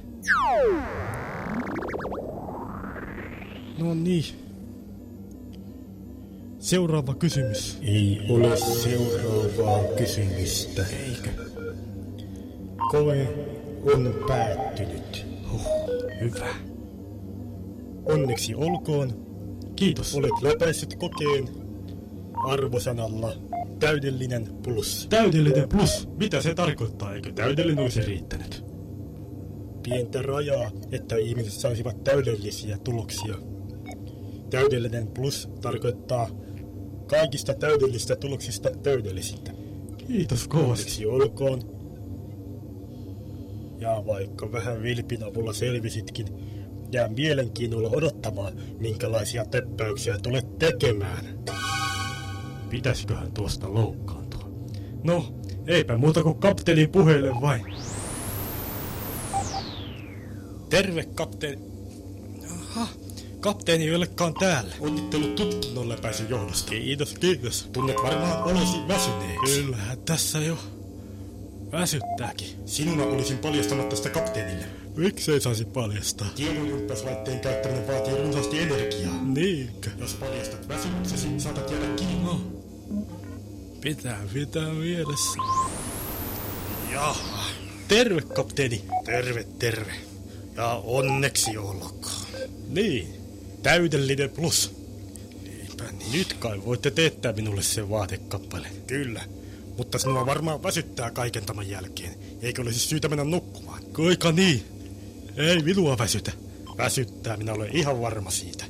No 3.78 3.94
niin. 3.94 4.24
Seuraava 6.58 7.14
kysymys. 7.14 7.78
Ei 7.82 8.20
ole 8.28 8.56
seuraavaa 8.56 9.84
kysymystä. 9.96 10.86
Eikö? 10.86 11.30
Koe 12.90 13.45
on 13.94 14.14
päättynyt. 14.28 15.26
Huh, 15.52 15.66
hyvä. 16.20 16.54
Onneksi 18.04 18.54
olkoon. 18.54 19.26
Kiitos. 19.76 20.14
Olet 20.14 20.42
läpäissyt 20.42 20.94
kokeen 20.94 21.48
arvosanalla 22.46 23.32
täydellinen 23.78 24.48
plus. 24.62 25.06
Täydellinen 25.10 25.68
plus. 25.68 26.08
Mitä 26.16 26.42
se 26.42 26.54
tarkoittaa? 26.54 27.14
Eikö 27.14 27.32
täydellinen 27.32 27.82
olisi 27.82 28.00
riittänyt? 28.00 28.64
Pientä 29.82 30.22
rajaa, 30.22 30.70
että 30.92 31.16
ihmiset 31.16 31.52
saisivat 31.52 32.04
täydellisiä 32.04 32.78
tuloksia. 32.84 33.34
Täydellinen 34.50 35.06
plus 35.06 35.48
tarkoittaa 35.60 36.28
kaikista 37.06 37.54
täydellisistä 37.54 38.16
tuloksista 38.16 38.70
täydellisintä. 38.70 39.52
Kiitos 40.06 40.48
kovasti. 40.48 40.72
Onneksi 40.72 41.06
olkoon. 41.06 41.75
Ja 43.80 44.02
vaikka 44.06 44.52
vähän 44.52 44.82
vilpin 44.82 45.24
avulla 45.24 45.52
selvisitkin, 45.52 46.26
jää 46.92 47.08
mielenkiinnolla 47.08 47.88
odottamaan, 47.88 48.52
minkälaisia 48.78 49.44
töppäyksiä 49.44 50.18
tulet 50.18 50.58
tekemään. 50.58 51.38
Pitäisiköhän 52.70 53.32
tuosta 53.32 53.74
loukkaantua? 53.74 54.48
No, 55.04 55.34
eipä 55.66 55.96
muuta 55.96 56.22
kuin 56.22 56.38
kapteenin 56.38 56.88
puheelle 56.90 57.30
vain. 57.40 57.66
Terve, 60.70 61.04
kapteeni. 61.14 61.62
Aha, 62.50 62.88
kapteeni 63.40 63.84
ei 63.84 63.94
olekaan 63.94 64.34
täällä. 64.34 64.74
Onnittelut 64.80 65.34
tutkinnon 65.34 65.88
läpäisyn 65.88 66.30
johdosta. 66.30 66.70
Kiitos, 66.70 67.14
kiitos. 67.14 67.68
Tunnet 67.72 67.96
varmaan 67.96 68.42
olosi 68.42 68.78
väsyneeksi. 68.88 69.62
Kyllähän 69.62 69.98
tässä 69.98 70.38
jo 70.38 70.58
väsyttääkin. 71.72 72.48
Sinuna 72.66 73.04
olisin 73.04 73.38
paljastamatta 73.38 73.96
sitä 73.96 74.10
kapteenille. 74.10 74.66
Miksei 74.96 75.40
saisi 75.40 75.64
paljastaa? 75.64 76.28
Tiedonylppäyslaitteen 76.36 77.40
käyttäminen 77.40 77.88
vaatii 77.88 78.16
runsaasti 78.16 78.58
energiaa. 78.58 79.22
Niinkö? 79.22 79.90
Jos 79.98 80.14
paljastat 80.14 80.68
väsymyksesi, 80.68 81.28
saatat 81.38 81.70
jäädä 81.70 81.86
kiinni. 81.96 82.24
No, 82.24 82.40
pitää 83.80 84.22
pitää 84.32 84.72
mielessä. 84.72 85.38
Jaha. 86.92 87.44
Terve, 87.88 88.20
kapteeni. 88.20 88.84
Terve, 89.04 89.46
terve. 89.58 89.92
Ja 90.56 90.82
onneksi 90.84 91.58
olkoon. 91.58 92.26
Niin, 92.68 93.14
täydellinen 93.62 94.30
plus. 94.30 94.76
Eipä 95.44 95.84
niin. 95.98 96.12
Nyt 96.12 96.32
kai 96.32 96.64
voitte 96.64 96.90
teettää 96.90 97.32
minulle 97.32 97.62
sen 97.62 97.90
vaatekappaleen. 97.90 98.74
Kyllä. 98.86 99.24
Mutta 99.76 99.98
sinua 99.98 100.26
varmaan 100.26 100.62
väsyttää 100.62 101.10
kaiken 101.10 101.44
tämän 101.44 101.68
jälkeen. 101.68 102.18
Eikö 102.42 102.62
olisi 102.62 102.78
syytä 102.78 103.08
mennä 103.08 103.24
nukkumaan? 103.24 103.82
Kuinka 103.84 104.32
niin? 104.32 104.64
Ei 105.36 105.62
minua 105.62 105.98
väsytä. 105.98 106.32
Väsyttää, 106.78 107.36
minä 107.36 107.52
olen 107.52 107.76
ihan 107.76 108.00
varma 108.00 108.30
siitä. 108.30 108.64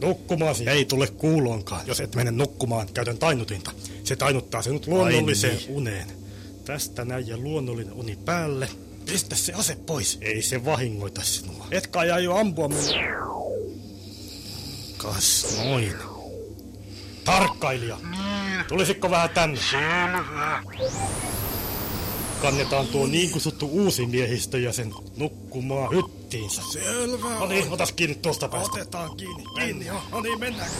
Nukkumaasi 0.00 0.68
ei 0.68 0.84
tule 0.84 1.06
kuuloonkaan. 1.06 1.86
Jos 1.86 2.00
et 2.00 2.14
mene 2.14 2.30
nukkumaan, 2.30 2.88
käytän 2.94 3.18
tainnutinta. 3.18 3.70
Se 4.04 4.16
tainuttaa 4.16 4.62
sinut 4.62 4.86
luonnolliseen 4.86 5.56
niin. 5.56 5.70
uneen. 5.70 6.08
Tästä 6.64 7.04
näin 7.04 7.28
ja 7.28 7.36
luonnollinen 7.36 7.92
uni 7.92 8.18
päälle. 8.24 8.68
Pistä 9.06 9.36
se 9.36 9.52
ase 9.52 9.76
pois. 9.86 10.18
Ei 10.20 10.42
se 10.42 10.64
vahingoita 10.64 11.22
sinua. 11.22 11.66
Et 11.70 11.86
kai 11.86 12.10
aio 12.10 12.36
ampua 12.36 12.68
minua. 12.68 12.94
Kas 14.96 15.56
noin. 15.64 15.92
Tarkkailija. 17.24 17.98
Tulisitko 18.68 19.10
vähän 19.10 19.30
tänne? 19.30 19.60
Selvä. 19.70 20.62
Kannetaan 22.42 22.86
tuo 22.86 23.06
niin 23.06 23.30
kutsuttu 23.30 23.66
uusi 23.66 24.06
miehistö 24.06 24.58
ja 24.58 24.72
sen 24.72 24.94
nukkumaan 25.16 25.90
hyttiinsä. 25.96 26.62
Selvä. 26.72 27.38
No 27.38 27.46
niin, 27.46 27.72
otas 27.72 27.92
kiinni 27.92 28.14
tuosta 28.14 28.48
päästä. 28.48 28.72
Otetaan 28.72 29.16
kiinni. 29.16 29.44
Kiinni 29.58 29.86
jo. 29.86 30.02
No 30.12 30.20
niin, 30.20 30.40
mennään. 30.40 30.70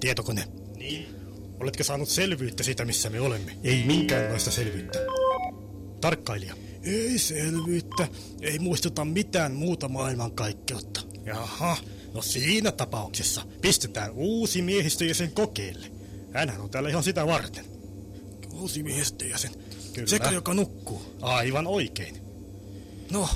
Tietokone. 0.00 0.48
Niin? 0.76 1.06
Oletko 1.60 1.84
saanut 1.84 2.08
selvyyttä 2.08 2.62
siitä, 2.62 2.84
missä 2.84 3.10
me 3.10 3.20
olemme? 3.20 3.56
Ei 3.64 3.84
minkäänlaista 3.86 4.50
selvyyttä. 4.50 4.98
Tarkkailija. 6.00 6.54
Ei 6.82 7.18
selvyyttä. 7.18 8.08
Ei 8.40 8.58
muistuta 8.58 9.04
mitään 9.04 9.52
muuta 9.52 9.88
maailmankaikkeutta. 9.88 11.00
Jaha, 11.24 11.76
no 12.16 12.22
siinä 12.22 12.72
tapauksessa 12.72 13.42
pistetään 13.60 14.10
uusi 14.10 14.62
miehistö 14.62 15.04
ja 15.04 15.14
sen 15.14 15.32
kokeille. 15.32 15.90
Hänhän 16.32 16.60
on 16.60 16.70
täällä 16.70 16.88
ihan 16.88 17.02
sitä 17.02 17.26
varten. 17.26 17.64
Uusi 18.52 18.82
miehistö 18.82 19.24
ja 19.24 19.38
sen. 19.38 19.50
Kyllä. 19.92 20.08
Sekä 20.08 20.30
joka 20.30 20.54
nukkuu. 20.54 21.02
Aivan 21.22 21.66
oikein. 21.66 22.20
No, 23.10 23.28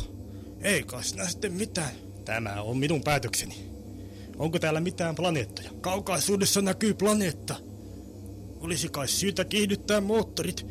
ei 0.60 0.82
kai 0.82 1.04
sinä 1.04 1.28
sitten 1.28 1.52
mitään. 1.52 1.90
Tämä 2.24 2.62
on 2.62 2.78
minun 2.78 3.02
päätökseni. 3.02 3.70
Onko 4.36 4.58
täällä 4.58 4.80
mitään 4.80 5.14
planeettoja? 5.14 5.70
Kaukaisuudessa 5.80 6.62
näkyy 6.62 6.94
planeetta. 6.94 7.54
Olisi 8.60 8.88
kai 8.88 9.08
syytä 9.08 9.44
kiihdyttää 9.44 10.00
moottorit 10.00 10.66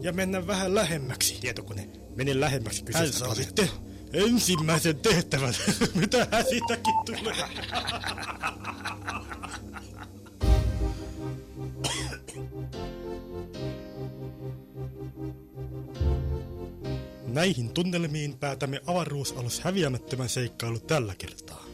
ja 0.00 0.12
mennä 0.12 0.46
vähän 0.46 0.74
lähemmäksi. 0.74 1.38
Tietokone, 1.40 1.88
mene 2.16 2.40
lähemmäksi 2.40 2.80
Hän 2.80 2.86
kyseistä 2.86 3.18
saa 3.18 3.28
planeettaa. 3.28 3.66
sitten 3.66 3.93
ensimmäisen 4.14 4.96
tehtävän. 4.96 5.54
Mitähän 5.94 6.44
siitäkin 6.50 6.94
tulee? 7.06 7.34
Näihin 17.26 17.70
tunnelmiin 17.70 18.38
päätämme 18.38 18.80
avaruusalus 18.86 19.60
häviämättömän 19.60 20.28
seikkailu 20.28 20.78
tällä 20.78 21.14
kertaa. 21.14 21.64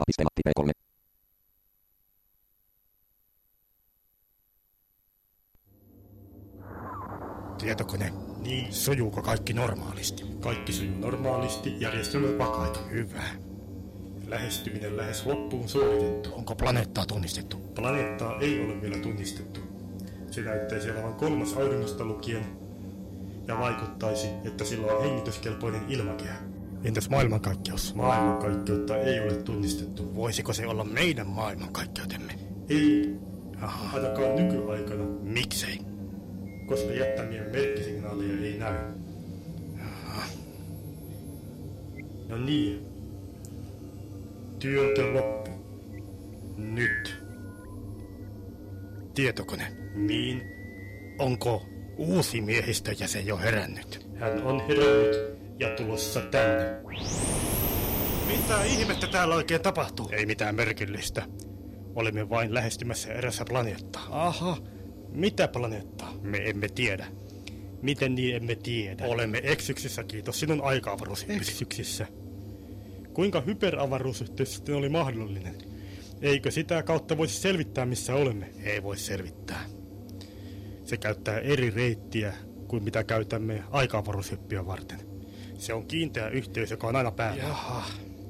Piste 0.05 0.30
P3. 0.49 0.71
Tietokone. 7.57 8.13
Niin. 8.43 8.73
Sujuuko 8.73 9.21
kaikki 9.21 9.53
normaalisti? 9.53 10.23
Kaikki 10.39 10.73
sujuu 10.73 10.97
normaalisti, 10.99 11.81
järjestelmä 11.81 12.37
vakaita. 12.37 12.79
Hyvä. 12.79 13.23
Lähestyminen 14.27 14.97
lähes 14.97 15.25
loppuun 15.25 15.69
suoritettu. 15.69 16.33
Onko 16.33 16.55
planeettaa 16.55 17.05
tunnistettu? 17.05 17.57
Planeettaa 17.57 18.39
ei 18.39 18.65
ole 18.65 18.81
vielä 18.81 18.97
tunnistettu. 18.97 19.59
Se 20.31 20.41
näyttäisi 20.41 20.91
olevan 20.91 21.13
kolmas 21.13 21.53
auringosta 21.53 22.05
lukien 22.05 22.45
ja 23.47 23.59
vaikuttaisi, 23.59 24.27
että 24.45 24.65
sillä 24.65 24.93
on 24.93 25.03
hengityskelpoinen 25.03 25.81
ilmakehä. 25.89 26.50
Entäs 26.83 27.09
maailmankaikkeus? 27.09 27.95
Maailmankaikkeutta 27.95 28.97
ei 28.97 29.19
ole 29.19 29.33
tunnistettu. 29.33 30.15
Voisiko 30.15 30.53
se 30.53 30.67
olla 30.67 30.83
meidän 30.83 31.27
maailmankaikkeutemme? 31.27 32.33
Ei. 32.69 33.15
Aha. 33.61 33.97
Ainakaan 33.97 34.35
nykyaikana. 34.35 35.03
Miksei? 35.21 35.79
Koska 36.65 36.91
jättämien 36.91 37.51
merkkisignaaleja 37.51 38.45
ei 38.45 38.57
näy. 38.57 38.75
Aha. 39.81 40.23
No 42.29 42.37
niin. 42.37 42.85
Työntö 44.59 45.13
loppu. 45.13 45.51
Nyt. 46.57 47.23
Tietokone. 49.13 49.63
Niin. 49.95 50.41
Onko 51.19 51.65
uusi 51.97 52.41
miehistöjäsen 52.41 53.25
jo 53.25 53.37
herännyt? 53.37 54.07
Hän 54.19 54.43
on 54.43 54.61
herännyt 54.67 55.40
ja 55.61 55.69
tulossa 55.69 56.21
tänne. 56.21 56.81
Mitä 58.27 58.63
ihmettä 58.63 59.07
täällä 59.07 59.35
oikein 59.35 59.61
tapahtuu? 59.61 60.09
Ei 60.11 60.25
mitään 60.25 60.55
merkillistä. 60.55 61.23
Olemme 61.95 62.29
vain 62.29 62.53
lähestymässä 62.53 63.13
erässä 63.13 63.45
planeettaa. 63.49 64.27
Aha, 64.27 64.57
mitä 65.09 65.47
planeettaa? 65.47 66.13
Me 66.21 66.37
emme 66.37 66.69
tiedä. 66.69 67.07
Miten 67.81 68.15
niin 68.15 68.35
emme 68.35 68.55
tiedä? 68.55 69.05
Olemme 69.05 69.41
eksyksissä, 69.43 70.03
kiitos 70.03 70.39
sinun 70.39 70.61
aika 70.61 70.97
Eksyksissä? 71.29 72.07
Kuinka 73.13 73.41
hyperavaruusyhteys 73.41 74.55
sitten 74.55 74.75
oli 74.75 74.89
mahdollinen? 74.89 75.55
Eikö 76.21 76.51
sitä 76.51 76.83
kautta 76.83 77.17
voisi 77.17 77.39
selvittää, 77.39 77.85
missä 77.85 78.15
olemme? 78.15 78.49
Ei 78.63 78.83
voi 78.83 78.97
selvittää. 78.97 79.65
Se 80.83 80.97
käyttää 80.97 81.39
eri 81.39 81.69
reittiä 81.69 82.33
kuin 82.67 82.83
mitä 82.83 83.03
käytämme 83.03 83.63
aika 83.71 84.05
varten. 84.65 85.10
Se 85.61 85.73
on 85.73 85.85
kiinteä 85.85 86.29
yhteys, 86.29 86.71
joka 86.71 86.87
on 86.87 86.95
aina 86.95 87.11
päällä. 87.11 87.43
Jaha. 87.43 87.83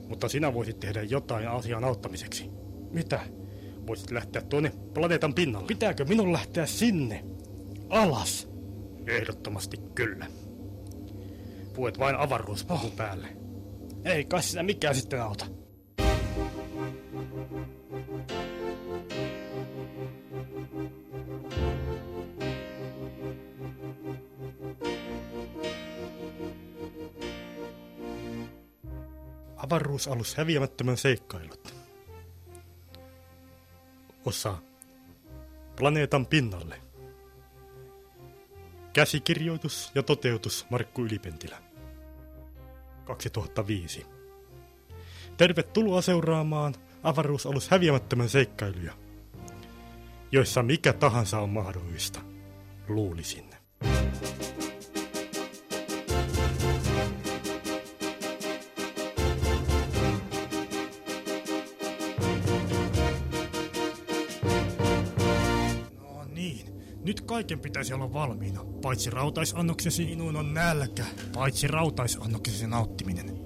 Mutta 0.08 0.30
sinä 0.30 0.54
voisit 0.54 0.80
tehdä 0.80 1.04
jotain 1.04 1.48
asian 1.48 1.84
auttamiseksi. 1.84 2.50
Mitä? 2.90 3.20
Voisit 3.88 4.12
lähteä 4.12 4.42
tuonne 4.42 4.72
planeetan 4.94 5.34
pinnalle. 5.34 5.68
Pitääkö 5.68 6.06
minun 6.06 6.34
lähteä 6.34 6.66
sinne? 6.66 7.24
Alas? 7.90 8.48
Ehdottomasti 9.08 9.78
kyllä. 9.96 10.26
Puet 11.74 12.00
vain 12.00 12.16
avaruuspuvun 12.16 12.86
oh. 12.86 12.96
päälle. 12.96 13.28
Ei 14.06 14.26
kai 14.26 14.44
sitä 14.44 14.64
mikään 14.64 14.96
sitten 14.96 15.22
auta. 15.22 15.46
Avaruusalus 29.72 30.36
häviämättömän 30.36 30.98
seikkailut. 30.98 31.76
Osa. 34.26 34.58
Planeetan 35.76 36.26
pinnalle. 36.26 36.82
Käsikirjoitus 38.94 39.92
ja 39.96 40.04
toteutus 40.04 40.66
Markku 40.70 41.02
Ylipentilä. 41.02 41.58
2005. 43.06 44.06
Tervetuloa 45.38 46.02
seuraamaan 46.02 46.76
avaruusalus 47.04 47.70
häviämättömän 47.70 48.30
seikkailuja, 48.30 48.94
joissa 50.32 50.64
mikä 50.64 50.94
tahansa 50.94 51.40
on 51.40 51.50
mahdollista, 51.50 52.22
luulisin. 52.88 53.50
Nyt 53.82 54.31
kaiken 67.42 67.60
pitäisi 67.60 67.94
olla 67.94 68.14
valmiina. 68.14 68.66
Paitsi 68.82 69.10
rautaisannoksesi, 69.10 70.06
minun 70.06 70.36
on 70.36 70.54
nälkä. 70.54 71.06
Paitsi 71.34 71.68
rautaisannoksesi 71.68 72.68
nauttiminen. 72.68 73.38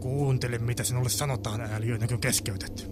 Kuuntele, 0.00 0.58
mitä 0.58 0.84
sinulle 0.84 1.08
sanotaan 1.08 1.60
ääliö 1.60 1.94
ennen 1.94 2.08
kuin 2.08 2.20
keskeytet. 2.20 2.90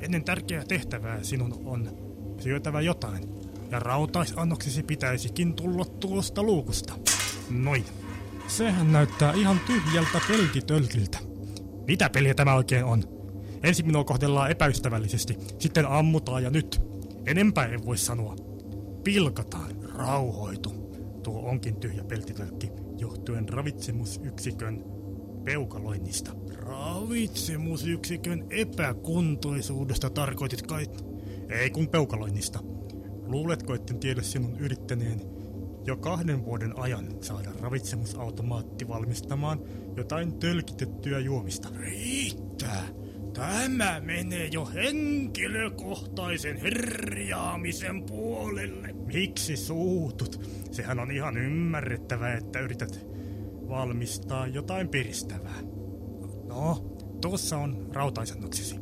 Ennen 0.00 0.24
tärkeää 0.24 0.64
tehtävää 0.64 1.22
sinun 1.22 1.62
on 1.64 1.90
syötävä 2.40 2.80
jotain. 2.80 3.28
Ja 3.70 3.78
rautaisannoksesi 3.80 4.82
pitäisikin 4.82 5.54
tulla 5.54 5.84
tuosta 5.84 6.42
luukusta. 6.42 6.94
Noin. 7.50 7.84
Sehän 8.48 8.92
näyttää 8.92 9.32
ihan 9.32 9.60
tyhjältä 9.66 10.20
peltitölkiltä. 10.28 11.18
Mitä 11.86 12.10
peliä 12.10 12.34
tämä 12.34 12.54
oikein 12.54 12.84
on? 12.84 13.04
Ensin 13.62 13.86
minua 13.86 14.04
kohdellaan 14.04 14.50
epäystävällisesti, 14.50 15.38
sitten 15.58 15.86
ammutaan 15.86 16.42
ja 16.42 16.50
nyt 16.50 16.88
Enempää 17.28 17.66
en 17.66 17.84
voi 17.84 17.98
sanoa. 17.98 18.47
Pilkataan, 19.08 19.70
rauhoitu. 19.82 20.70
Tuo 21.22 21.40
onkin 21.40 21.76
tyhjä 21.76 22.04
peltitölkki, 22.04 22.70
johtuen 22.98 23.48
ravitsemusyksikön 23.48 24.84
peukaloinnista. 25.44 26.32
Ravitsemusyksikön 26.54 28.46
epäkuntoisuudesta 28.50 30.10
tarkoitit 30.10 30.62
kai? 30.62 30.86
Ei 31.48 31.70
kun 31.70 31.88
peukaloinnista. 31.88 32.60
Luuletko, 33.26 33.74
etten 33.74 33.98
tiedä 33.98 34.22
sinun 34.22 34.60
yrittäneen 34.60 35.20
jo 35.86 35.96
kahden 35.96 36.44
vuoden 36.44 36.78
ajan 36.78 37.08
saada 37.20 37.50
ravitsemusautomaatti 37.60 38.88
valmistamaan 38.88 39.60
jotain 39.96 40.38
tölkitettyä 40.38 41.18
juomista? 41.18 41.68
Riittää! 41.76 43.07
Tämä 43.32 44.00
menee 44.00 44.48
jo 44.52 44.66
henkilökohtaisen 44.66 46.56
herjaamisen 46.56 48.02
puolelle. 48.02 48.92
Miksi 48.92 49.56
suutut? 49.56 50.40
Sehän 50.70 50.98
on 50.98 51.10
ihan 51.10 51.36
ymmärrettävää, 51.36 52.34
että 52.34 52.60
yrität 52.60 53.06
valmistaa 53.68 54.46
jotain 54.46 54.88
piristävää. 54.88 55.60
No, 56.46 56.96
tuossa 57.20 57.58
on 57.58 57.88
rautaisannoksesi. 57.92 58.76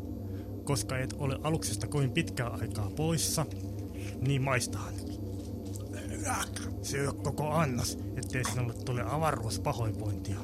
Koska 0.64 0.98
et 0.98 1.14
ole 1.18 1.38
aluksesta 1.42 1.86
kovin 1.86 2.10
pitkää 2.10 2.48
aikaa 2.48 2.90
poissa, 2.90 3.46
niin 4.20 4.42
maistahan. 4.42 4.94
Syö 6.82 7.12
koko 7.12 7.50
annos, 7.50 7.98
ettei 8.16 8.44
sinulle 8.44 8.74
tule 8.84 9.02
avaruuspahoinvointia. 9.06 10.38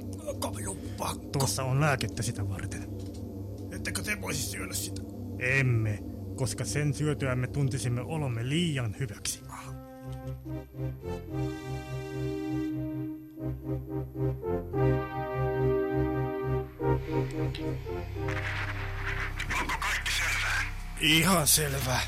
Tuossa 1.33 1.63
on 1.65 1.81
lääkettä 1.81 2.23
sitä 2.23 2.49
varten. 2.49 2.92
Ettekö 3.83 4.03
te 4.03 4.21
voisi 4.21 4.43
syödä 4.43 4.75
sitä? 4.75 5.03
Emme, 5.39 5.99
koska 6.37 6.65
sen 6.65 6.95
syötyämme 6.95 7.47
tuntisimme 7.47 8.01
olomme 8.01 8.49
liian 8.49 8.97
hyväksi. 9.01 9.43
Onko 19.61 19.75
kaikki 19.81 20.13
selvää? 20.13 20.63
Ihan 21.01 21.47
selvä. 21.47 22.01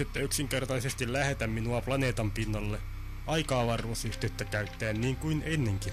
Ette 0.00 0.20
yksinkertaisesti 0.20 1.12
lähetä 1.12 1.46
minua 1.46 1.80
planeetan 1.80 2.30
pinnalle 2.30 2.78
aika-avaruusyhteyttä 3.26 4.44
käyttäen 4.44 5.00
niin 5.00 5.16
kuin 5.16 5.42
ennenkin? 5.46 5.92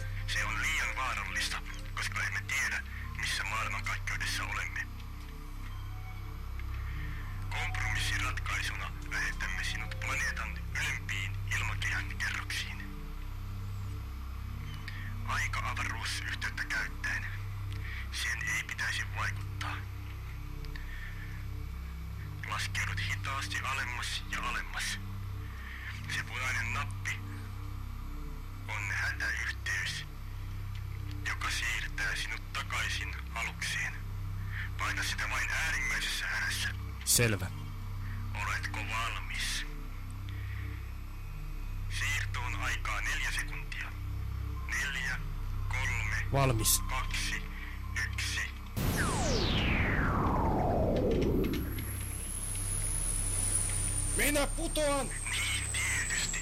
Minä 54.34 54.48
putoan! 54.48 55.08
Niin, 55.08 55.64
tietysti. 55.74 56.40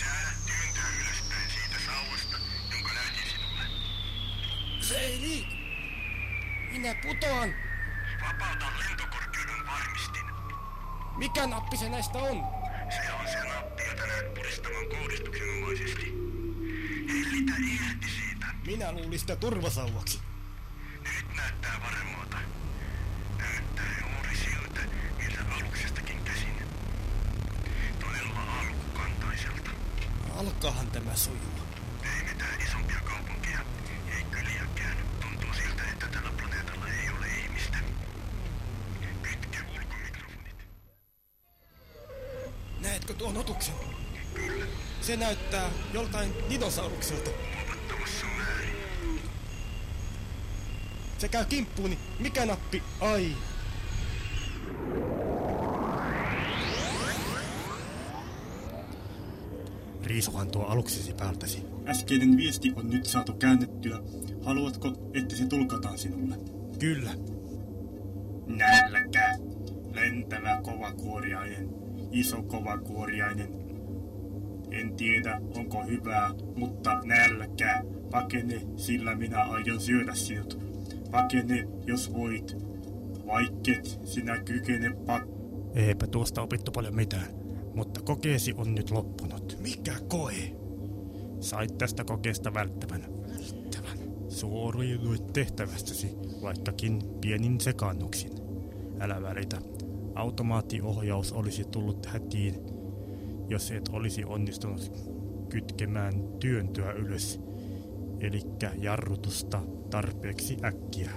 Säädä 0.00 0.30
työntöä 0.46 0.82
ylöspäin 1.00 1.50
siitä 1.50 1.76
sauvasta, 1.86 2.36
jonka 2.72 2.92
näytin 2.92 3.30
sinulle. 3.30 3.62
Se 4.80 4.98
ei 4.98 5.20
liiku. 5.20 5.52
Minä 6.72 6.94
putoan. 7.02 7.54
Vapauta 8.20 8.66
lentokorkeuden 8.78 9.66
varmistin. 9.66 10.24
Mikä 11.16 11.46
nappi 11.46 11.76
se 11.76 11.88
näistä 11.88 12.18
on? 12.18 12.42
Se 12.90 13.12
on 13.12 13.28
se 13.28 13.48
nappi, 13.48 13.82
jota 13.82 14.06
näet 14.06 14.34
puristavan 14.34 14.88
kohdistuksenomaisesti. 14.88 16.14
Hellitä 17.08 17.52
irti 17.58 18.06
siitä. 18.10 18.46
Minä 18.66 18.92
luulin 18.92 19.18
sitä 19.18 19.36
turvasauvaksi. 19.36 20.20
Nyt 21.02 21.36
näyttää 21.36 21.80
varmalta. 21.82 22.36
Näyttää 23.38 23.94
juuri 24.00 24.36
siltä, 24.36 24.80
miltä 25.18 25.54
aluksestakin 25.54 26.24
käsin. 26.24 26.58
Todella 28.00 28.40
alkukantaiselta. 28.60 29.70
Alkaahan 30.36 30.86
tämä 30.90 31.16
sujua. 31.16 31.66
Ei 32.02 32.32
mitään 32.32 32.60
isompia 32.60 33.00
kaupunkeja, 33.04 33.58
ei 34.16 34.22
kyliäkään. 34.30 34.96
Tuntuu 35.20 35.54
siltä, 35.54 35.82
että 35.92 36.06
tällä 36.06 36.30
planeetalla 36.36 36.88
ei 36.88 37.10
ole 37.18 37.26
ihmistä. 37.26 37.78
Kytke 39.22 39.58
ulkomikrofonit. 39.76 40.66
Näetkö 42.80 43.14
tuon 43.14 43.36
otuksen? 43.36 43.74
Kyllä. 44.34 44.66
Se 45.00 45.16
näyttää 45.16 45.70
dinosaurukselta. 46.78 47.30
Se 51.18 51.28
käy 51.28 51.44
kimppuuni. 51.44 51.98
Mikä 52.18 52.46
nappi? 52.46 52.82
Ai. 53.00 53.32
Riisuhan 60.04 60.50
tuo 60.50 60.64
aluksesi 60.64 61.12
päältäsi. 61.12 61.64
Äskeinen 61.86 62.36
viesti 62.36 62.72
on 62.76 62.90
nyt 62.90 63.06
saatu 63.06 63.32
käännettyä. 63.32 63.98
Haluatko, 64.44 65.10
että 65.14 65.36
se 65.36 65.46
tulkataan 65.46 65.98
sinulle? 65.98 66.36
Kyllä. 66.78 67.10
Nälkä. 68.46 69.38
Lentävä 69.94 70.60
kovakuoriainen. 70.62 71.68
Iso 72.12 72.42
kovakuoriainen. 72.42 73.68
En 74.70 74.96
tiedä, 74.96 75.40
onko 75.56 75.84
hyvää, 75.84 76.30
mutta 76.56 76.67
nälkä. 77.04 77.84
Pakene, 78.10 78.60
sillä 78.76 79.14
minä 79.14 79.42
aion 79.42 79.80
syödä 79.80 80.14
sinut. 80.14 80.58
Pakene, 81.10 81.68
jos 81.86 82.12
voit. 82.12 82.56
Vaikket 83.26 84.00
sinä 84.04 84.38
kykene 84.38 84.90
pak... 85.06 85.22
Eipä 85.74 86.06
tuosta 86.06 86.42
opittu 86.42 86.70
paljon 86.70 86.94
mitään, 86.94 87.26
mutta 87.74 88.00
kokeesi 88.02 88.54
on 88.56 88.74
nyt 88.74 88.90
loppunut. 88.90 89.58
Mikä 89.60 89.92
koe? 90.08 90.34
Sait 91.40 91.78
tästä 91.78 92.04
kokeesta 92.04 92.54
välttävän. 92.54 93.04
Välttävän? 93.28 93.98
Suoriuduit 94.28 95.32
tehtävästäsi, 95.32 96.16
vaikkakin 96.42 97.02
pienin 97.20 97.60
sekannuksin. 97.60 98.32
Älä 99.00 99.22
välitä. 99.22 99.58
Automaattiohjaus 100.14 101.32
olisi 101.32 101.64
tullut 101.64 102.06
hätiin, 102.06 102.54
jos 103.48 103.70
et 103.70 103.88
olisi 103.92 104.24
onnistunut 104.24 104.92
kytkemään 105.48 106.14
työntöä 106.40 106.92
ylös, 106.92 107.40
elikkä 108.20 108.72
jarrutusta 108.78 109.62
tarpeeksi 109.90 110.56
äkkiä. 110.64 111.10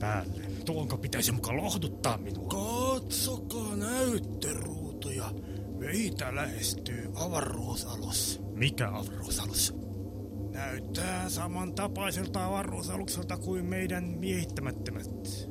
Päälle. 0.00 0.42
Tuonko 0.64 0.98
pitäisi 0.98 1.32
muka 1.32 1.56
lohduttaa 1.56 2.18
minua? 2.18 2.48
Katsokaa 2.48 3.76
näyttöruutuja. 3.76 5.30
Meitä 5.78 6.34
lähestyy 6.34 7.10
avaruusalus. 7.14 8.40
Mikä 8.54 8.88
avaruusalus? 8.88 9.74
Näyttää 10.52 11.28
samantapaiselta 11.28 12.46
avaruusalukselta 12.46 13.36
kuin 13.36 13.64
meidän 13.64 14.04
miehittämättömät 14.04 15.06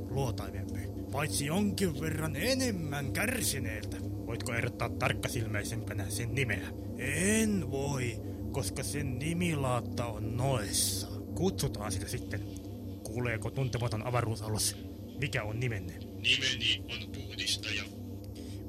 luotaimemme. 0.10 0.88
Paitsi 1.12 1.46
jonkin 1.46 2.02
verran 2.02 2.36
enemmän 2.36 3.12
kärsineeltä. 3.12 3.98
Voitko 4.02 4.54
erottaa 4.54 4.90
tarkkasilmäisempänä 4.90 6.10
sen 6.10 6.36
nimeä? 6.36 6.68
En 6.98 7.72
voi, 7.72 8.22
koska 8.52 8.84
sen 8.84 9.20
nimilaatta 9.20 10.06
on 10.06 10.38
noessa. 10.38 11.08
Kutsutaan 11.36 11.92
sitä 11.92 12.08
sitten. 12.08 12.42
Kuuleeko 13.04 13.52
tuntematon 13.52 14.08
avaruusalus? 14.08 14.76
Mikä 15.20 15.44
on 15.44 15.60
nimenne? 15.60 15.98
Nimeni 15.98 16.84
on 16.90 17.12
puhdistaja. 17.12 17.84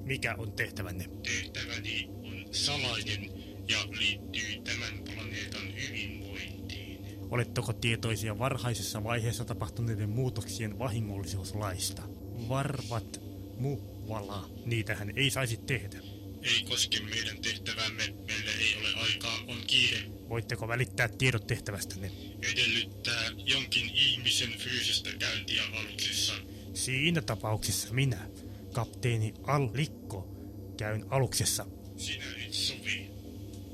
Mikä 0.04 0.34
on 0.38 0.52
tehtävänne? 0.52 1.04
Tehtäväni 1.22 2.08
on 2.22 2.54
salainen 2.54 3.30
ja 3.68 3.78
liittyy 3.98 4.62
tämän 4.64 5.04
planeetan 5.04 5.74
hyvinvointiin. 5.88 7.18
Oletteko 7.30 7.72
tietoisia 7.72 8.38
varhaisessa 8.38 9.04
vaiheessa 9.04 9.44
tapahtuneiden 9.44 10.10
muutoksien 10.10 10.78
vahingollisuuslaista? 10.78 12.02
Varvat 12.48 13.20
Muualla. 13.58 14.50
Niitähän 14.66 15.12
ei 15.16 15.30
saisi 15.30 15.56
tehdä. 15.56 15.98
Ei 16.42 16.64
koske 16.68 17.00
meidän 17.00 17.42
tehtävämme. 17.42 18.14
Meille 18.26 18.50
ei 18.50 18.76
ole 18.80 18.94
aikaa, 18.94 19.38
on 19.48 19.56
kiire. 19.66 19.98
Voitteko 20.28 20.68
välittää 20.68 21.08
tiedot 21.08 21.46
tehtävästänne? 21.46 22.12
Edellyttää 22.52 23.30
jonkin 23.44 23.90
ihmisen 23.94 24.52
fyysistä 24.58 25.10
käyntiä 25.18 25.62
aluksessa. 25.80 26.32
Siinä 26.74 27.22
tapauksessa 27.22 27.94
minä, 27.94 28.28
kapteeni 28.72 29.34
Allikko, 29.42 30.28
käyn 30.76 31.04
aluksessa. 31.10 31.66
Sinä 31.96 32.24
et 32.46 32.52
sovi. 32.52 33.10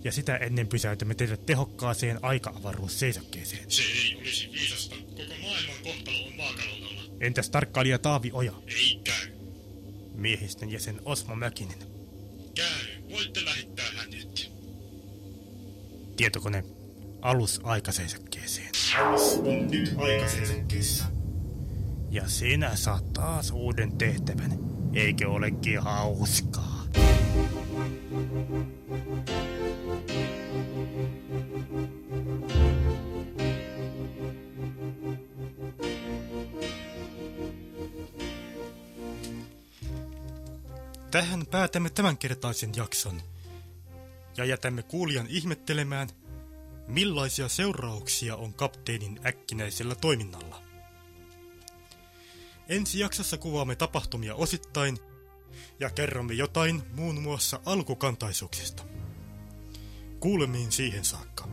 Ja 0.04 0.12
sitä 0.12 0.36
ennen 0.36 0.68
pysäytämme 0.68 1.14
teidät 1.14 1.46
tehokkaaseen 1.46 2.18
aika-avaruusseisokkeeseen. 2.22 3.70
Se 3.70 3.82
ei 3.82 4.16
olisi 4.20 4.48
viisasta. 4.52 4.96
Koko 4.96 5.34
maailman 5.42 5.76
kohtalo 5.82 6.26
on 6.26 6.36
vaakalaudalla. 6.38 7.02
Entäs 7.20 7.50
tarkkailija 7.50 7.98
Taavi 7.98 8.30
Oja? 8.32 8.52
Ei 8.66 9.00
käy. 9.04 9.32
Miehistön 10.14 10.70
jäsen 10.70 11.00
Osmo 11.04 11.34
Mäkinen. 11.34 11.93
Voitte 13.14 13.44
lähettää 13.44 13.84
hänet. 13.96 14.52
Tietokone 16.16 16.64
alus 17.22 17.60
aikaseisokkeeseen. 17.64 18.70
Alus 18.98 19.38
on 19.38 19.70
nyt 19.70 19.94
aikaseisekkeessa. 19.96 21.04
Ja 22.10 22.28
sinä 22.28 22.76
saat 22.76 23.12
taas 23.12 23.50
uuden 23.50 23.98
tehtävän. 23.98 24.58
Eikö 24.94 25.30
olekin 25.30 25.80
hauskaa? 25.80 26.84
Tähän 41.14 41.46
päätämme 41.46 41.90
tämänkertaisen 41.90 42.70
jakson. 42.76 43.22
Ja 44.36 44.44
jätämme 44.44 44.82
kuulijan 44.82 45.26
ihmettelemään, 45.28 46.08
millaisia 46.86 47.48
seurauksia 47.48 48.36
on 48.36 48.54
kapteenin 48.54 49.20
äkkinäisellä 49.26 49.94
toiminnalla. 49.94 50.62
Ensi 52.68 52.98
jaksossa 52.98 53.38
kuvaamme 53.38 53.76
tapahtumia 53.76 54.34
osittain 54.34 54.98
ja 55.80 55.90
kerromme 55.90 56.34
jotain 56.34 56.82
muun 56.94 57.22
muassa 57.22 57.60
alkukantaisuuksista. 57.66 58.84
Kuulemiin 60.20 60.72
siihen 60.72 61.04
saakka. 61.04 61.48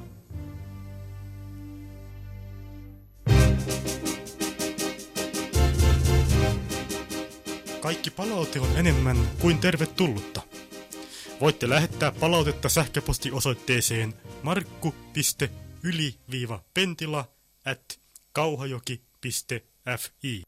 Kaikki 7.82 8.10
palaute 8.10 8.60
on 8.60 8.78
enemmän 8.78 9.18
kuin 9.40 9.58
tervetullutta. 9.58 10.42
Voitte 11.40 11.70
lähettää 11.70 12.12
palautetta 12.12 12.70
sähköpostiosoitteeseen 12.70 14.14
markku.yli-pentila 14.44 17.26
at 17.66 18.00
kauhajoki.fi. 18.32 20.44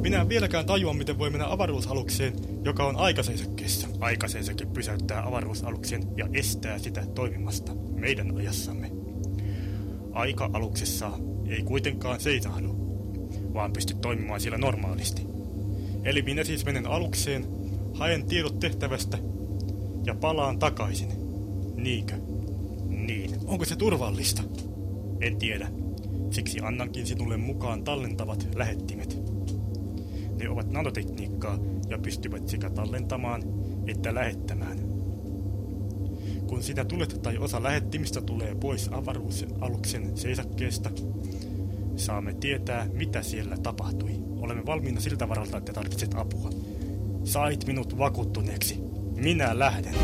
Minä 0.00 0.20
en 0.20 0.28
vieläkään 0.28 0.66
tajua, 0.66 0.94
miten 0.94 1.18
voi 1.18 1.30
mennä 1.30 1.52
avaruusalukseen, 1.52 2.64
joka 2.64 2.86
on 2.86 2.96
aikaseisäkkeessä. 2.96 3.88
Aikaseisake 4.00 4.66
pysäyttää 4.66 5.26
avaruusaluksen 5.26 6.02
ja 6.16 6.28
estää 6.32 6.78
sitä 6.78 7.06
toimimasta 7.06 7.74
meidän 7.74 8.36
ajassamme. 8.36 8.90
Aika-aluksessa 10.12 11.10
ei 11.48 11.62
kuitenkaan 11.62 12.20
seisahdu, 12.20 12.68
vaan 13.54 13.72
pysty 13.72 13.94
toimimaan 13.94 14.40
siellä 14.40 14.58
normaalisti. 14.58 15.22
Eli 16.04 16.22
minä 16.22 16.44
siis 16.44 16.64
menen 16.64 16.86
alukseen, 16.86 17.46
haen 17.94 18.26
tiedot 18.26 18.58
tehtävästä 18.58 19.18
ja 20.04 20.14
palaan 20.14 20.58
takaisin. 20.58 21.08
Niinkö? 21.76 22.14
Niin. 22.88 23.30
Onko 23.46 23.64
se 23.64 23.76
turvallista? 23.76 24.42
En 25.20 25.36
tiedä. 25.36 25.70
Siksi 26.30 26.60
annankin 26.60 27.06
sinulle 27.06 27.36
mukaan 27.36 27.84
tallentavat 27.84 28.48
lähettimet. 28.54 29.18
Ne 30.38 30.48
ovat 30.48 30.70
nanotekniikkaa 30.70 31.58
ja 31.88 31.98
pystyvät 31.98 32.48
sekä 32.48 32.70
tallentamaan 32.70 33.42
että 33.86 34.14
lähettämään. 34.14 34.78
Kun 36.46 36.62
sinä 36.62 36.84
tulet 36.84 37.18
tai 37.22 37.38
osa 37.38 37.62
lähettimistä 37.62 38.20
tulee 38.20 38.54
pois 38.54 38.88
avaruusaluksen 38.92 40.16
seisakkeesta, 40.16 40.90
saamme 41.98 42.34
tietää, 42.34 42.86
mitä 42.92 43.22
siellä 43.22 43.56
tapahtui. 43.56 44.10
Olemme 44.40 44.66
valmiina 44.66 45.00
siltä 45.00 45.28
varalta, 45.28 45.56
että 45.56 45.72
tarvitset 45.72 46.14
apua. 46.14 46.50
Sait 47.24 47.66
minut 47.66 47.98
vakuuttuneeksi. 47.98 48.80
Minä 49.16 49.58
lähden. 49.58 49.94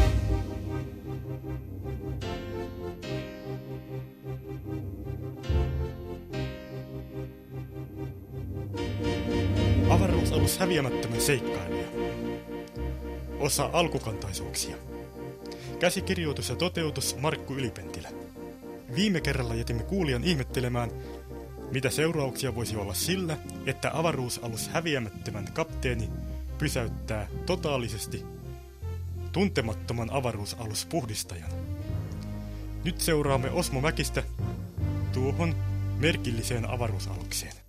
Avaruusalus 9.90 10.59
häviämättömän 10.59 11.20
seikkailija. 11.20 11.88
Osa 13.38 13.70
alkukantaisuuksia. 13.72 14.76
Käsikirjoitus 15.78 16.49
ja 16.49 16.57
toteutus 16.57 17.16
Markku 17.16 17.55
Ylipentilä. 17.55 18.09
Viime 18.95 19.20
kerralla 19.20 19.55
jätimme 19.55 19.82
kuulijan 19.82 20.24
ihmettelemään, 20.24 20.90
mitä 21.72 21.90
seurauksia 21.90 22.54
voisi 22.54 22.76
olla 22.76 22.94
sillä, 22.94 23.36
että 23.66 23.90
avaruusalus 23.94 24.68
häviämättömän 24.68 25.52
kapteeni 25.52 26.10
pysäyttää 26.58 27.28
totaalisesti 27.46 28.22
tuntemattoman 29.32 30.10
avaruusaluspuhdistajan. 30.12 31.50
Nyt 32.84 33.00
seuraamme 33.00 33.50
Osmo 33.50 33.80
Mäkistä 33.80 34.22
tuohon 35.12 35.54
merkilliseen 35.98 36.70
avaruusalukseen. 36.70 37.63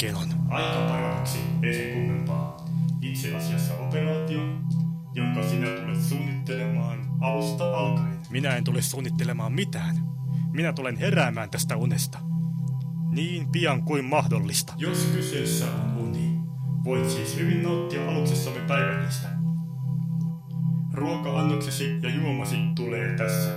Oikein 0.00 0.16
on? 0.16 0.28
Aika 0.48 0.88
paradoksi, 0.88 1.38
ei 1.62 1.74
sen 1.74 1.92
kummempaa. 1.92 2.66
Itse 3.02 3.36
asiassa 3.36 3.74
operaatio, 3.74 4.40
jonka 5.14 5.42
sinä 5.42 5.66
tulet 5.66 6.02
suunnittelemaan 6.02 6.98
alusta 7.20 7.78
alkaen. 7.78 8.18
Minä 8.30 8.56
en 8.56 8.64
tule 8.64 8.82
suunnittelemaan 8.82 9.52
mitään. 9.52 9.96
Minä 10.52 10.72
tulen 10.72 10.96
heräämään 10.96 11.50
tästä 11.50 11.76
unesta. 11.76 12.18
Niin 13.10 13.48
pian 13.48 13.82
kuin 13.82 14.04
mahdollista. 14.04 14.72
Jos 14.76 15.10
kyseessä 15.14 15.66
on 15.66 15.96
uni, 15.96 16.40
voit 16.84 17.10
siis 17.10 17.36
hyvin 17.36 17.62
nauttia 17.62 18.10
aluksessamme 18.10 18.60
päivänistä. 18.60 19.28
Ruoka-annoksesi 20.92 21.98
ja 22.02 22.10
juomasi 22.14 22.56
tulee 22.74 23.16
tässä. 23.16 23.50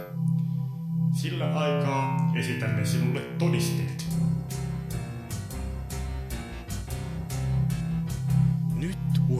Sillä 1.13 1.59
aikaa 1.59 2.31
esitämme 2.35 2.85
sinulle 2.85 3.19
todisteet. 3.19 3.92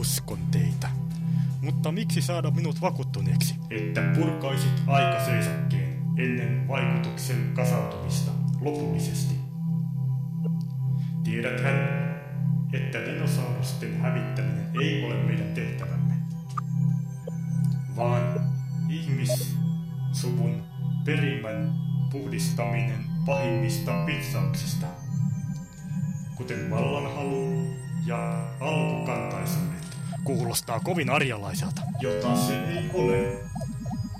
Uskon 0.04 0.38
teitä. 0.50 0.88
Mutta 1.60 1.92
miksi 1.92 2.22
saada 2.22 2.50
minut 2.50 2.80
vakuuttuneeksi? 2.80 3.54
Että 3.70 4.00
purkaisit 4.14 4.82
aikaseisakkeen 4.86 6.02
ennen 6.18 6.68
vaikutuksen 6.68 7.52
kasautumista 7.54 8.30
lopullisesti. 8.60 9.34
Tiedäthän, 11.24 11.74
että 12.72 12.98
dinosaurusten 12.98 14.00
hävittäminen 14.00 14.70
ei 14.82 15.04
ole 15.04 15.22
meidän 15.22 15.54
tehtävämme, 15.54 16.14
vaan 17.96 18.40
ihmissuvun 18.88 20.62
perimän 21.04 21.72
puhdistaminen 22.10 23.04
pahimmista 23.26 24.06
vitsauksista, 24.06 24.86
kuten 26.36 26.70
vallanhalu 26.70 27.66
ja 28.06 28.50
alkukantaisuudet. 28.60 29.83
Kuulostaa 30.24 30.80
kovin 30.80 31.10
arjalaiselta. 31.10 31.82
Jota 32.00 32.36
se 32.36 32.64
ei 32.64 32.90
ole. 32.94 33.38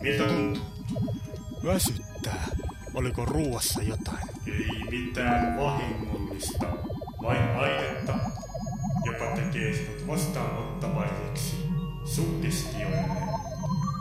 Miltä 0.03 0.25
tuntuu? 0.25 0.63
Väsyttää. 1.65 2.47
Oliko 2.95 3.25
ruuassa 3.25 3.83
jotain? 3.83 4.29
Ei 4.47 4.85
mitään 4.91 5.57
vahingollista, 5.57 6.67
vain 7.23 7.57
ainetta, 7.57 8.15
joka 9.07 9.25
tekee 9.37 9.73
sinut 9.75 10.07
vastaanottavaiseksi 10.07 11.57
suhtistioille. 12.05 13.05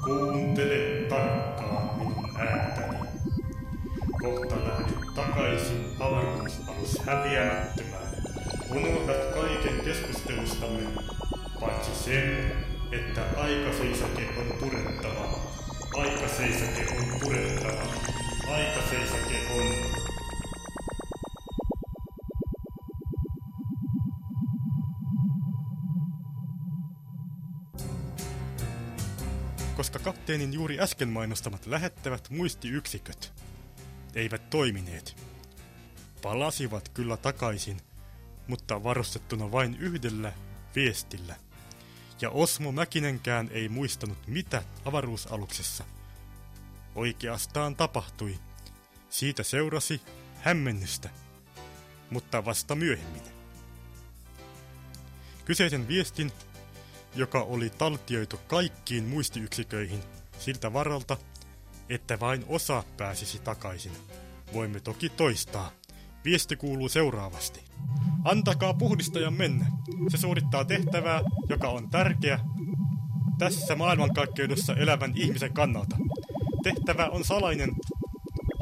Kuuntele 0.03 1.05
tarkkaan 1.09 1.99
minun 1.99 2.37
ääntäni. 2.39 2.97
Kohta 4.21 4.55
lähdet 4.55 4.95
takaisin 5.15 5.85
avaruusalus 5.99 6.99
häviämättömään. 7.05 8.03
Unohdat 8.71 9.33
kaiken 9.33 9.85
keskustelustamme, 9.85 10.79
paitsi 11.65 12.03
sen, 12.03 12.51
että 12.91 13.25
aikaseisake 13.37 14.29
on 14.37 14.57
purettava. 14.59 15.39
Aikaseisake 15.97 16.85
on 16.97 17.19
purettava. 17.19 17.83
Aikaseisake 18.51 19.47
on 19.49 19.93
koska 29.77 29.99
kapteenin 29.99 30.53
juuri 30.53 30.79
äsken 30.79 31.09
mainostamat 31.09 31.65
lähettävät 31.65 32.29
muistiyksiköt 32.29 33.33
eivät 34.15 34.49
toimineet. 34.49 35.17
Palasivat 36.21 36.89
kyllä 36.89 37.17
takaisin, 37.17 37.77
mutta 38.47 38.83
varustettuna 38.83 39.51
vain 39.51 39.77
yhdellä 39.79 40.33
viestillä. 40.75 41.35
Ja 42.23 42.29
Osmo 42.29 42.71
Mäkinenkään 42.71 43.49
ei 43.51 43.69
muistanut, 43.69 44.27
mitä 44.27 44.63
avaruusaluksessa 44.85 45.83
oikeastaan 46.95 47.75
tapahtui. 47.75 48.39
Siitä 49.09 49.43
seurasi 49.43 50.01
hämmennystä, 50.35 51.09
mutta 52.09 52.45
vasta 52.45 52.75
myöhemmin. 52.75 53.21
Kyseisen 55.45 55.87
viestin 55.87 56.31
joka 57.15 57.41
oli 57.41 57.69
taltioitu 57.69 58.37
kaikkiin 58.47 59.03
muistiyksiköihin 59.03 60.03
siltä 60.39 60.73
varalta, 60.73 61.17
että 61.89 62.19
vain 62.19 62.45
osa 62.47 62.83
pääsisi 62.97 63.39
takaisin. 63.39 63.91
Voimme 64.53 64.79
toki 64.79 65.09
toistaa. 65.09 65.71
Viesti 66.25 66.55
kuuluu 66.55 66.89
seuraavasti. 66.89 67.59
Antakaa 68.23 68.73
puhdistajan 68.73 69.33
mennä. 69.33 69.65
Se 70.07 70.17
suorittaa 70.17 70.65
tehtävää, 70.65 71.21
joka 71.49 71.69
on 71.69 71.89
tärkeä 71.89 72.39
tässä 73.37 73.75
maailmankaikkeudessa 73.75 74.75
elävän 74.75 75.13
ihmisen 75.15 75.53
kannalta. 75.53 75.97
Tehtävä 76.63 77.05
on 77.05 77.23
salainen 77.23 77.71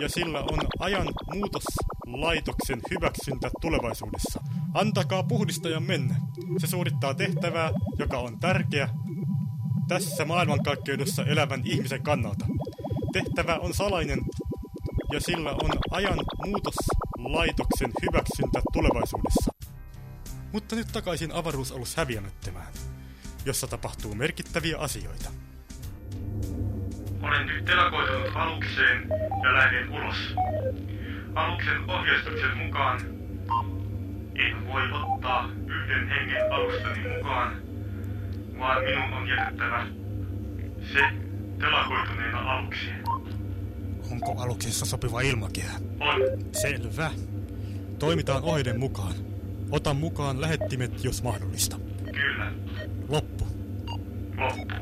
ja 0.01 0.09
sillä 0.09 0.39
on 0.39 0.59
ajan 0.80 1.07
muutoslaitoksen 1.34 2.82
hyväksyntä 2.91 3.51
tulevaisuudessa. 3.62 4.43
Antakaa 4.74 5.24
puhdistajan 5.24 5.84
mennä. 5.84 6.16
Se 6.57 6.68
suorittaa 6.68 7.14
tehtävää, 7.14 7.72
joka 7.99 8.18
on 8.18 8.39
tärkeä 8.39 8.89
tässä 9.88 10.26
maailmankaikkeudessa 10.26 11.26
elävän 11.26 11.62
ihmisen 11.66 12.03
kannalta. 12.03 12.45
Tehtävä 13.14 13.55
on 13.55 13.74
salainen 13.74 14.20
ja 15.14 15.20
sillä 15.20 15.51
on 15.51 15.72
ajan 15.91 16.20
muutoslaitoksen 17.32 17.92
hyväksyntä 18.02 18.62
tulevaisuudessa. 18.74 19.52
Mutta 20.52 20.76
nyt 20.76 20.88
takaisin 20.94 21.32
avaruusalus 21.32 21.98
häviämättömään, 21.98 22.74
jossa 23.46 23.68
tapahtuu 23.68 24.16
merkittäviä 24.16 24.78
asioita. 24.78 25.30
Olen 27.22 27.48
nyt 27.48 27.66
telakoitunut 27.66 28.36
alukseen 28.36 29.10
ja 29.44 29.54
lähden 29.54 29.90
ulos. 29.90 30.36
Aluksen 31.36 31.90
ohjeistuksen 31.90 32.58
mukaan 32.58 33.02
en 34.36 34.68
voi 34.68 34.84
ottaa 34.92 35.50
yhden 35.68 36.10
hengen 36.10 36.54
alustani 36.54 37.18
mukaan, 37.18 37.62
vaan 38.60 38.84
minun 38.84 39.14
on 39.14 39.28
jätettävä 39.28 39.88
se 40.94 41.02
telakoituneena 41.60 42.40
alukseen. 42.40 43.01
Onko 44.12 44.36
aluksessa 44.38 44.86
sopiva 44.86 45.22
ilmakehä? 45.22 45.80
On. 45.99 46.45
Selvä. 46.51 47.12
Toimitaan 47.99 48.43
ohjeiden 48.43 48.80
mukaan. 48.80 49.14
Ota 49.72 49.93
mukaan 49.93 50.41
lähettimet, 50.41 51.03
jos 51.03 51.24
mahdollista. 51.24 51.80
Kyllä. 52.14 52.51
Loppu. 53.09 53.45
Loppu. 54.38 54.76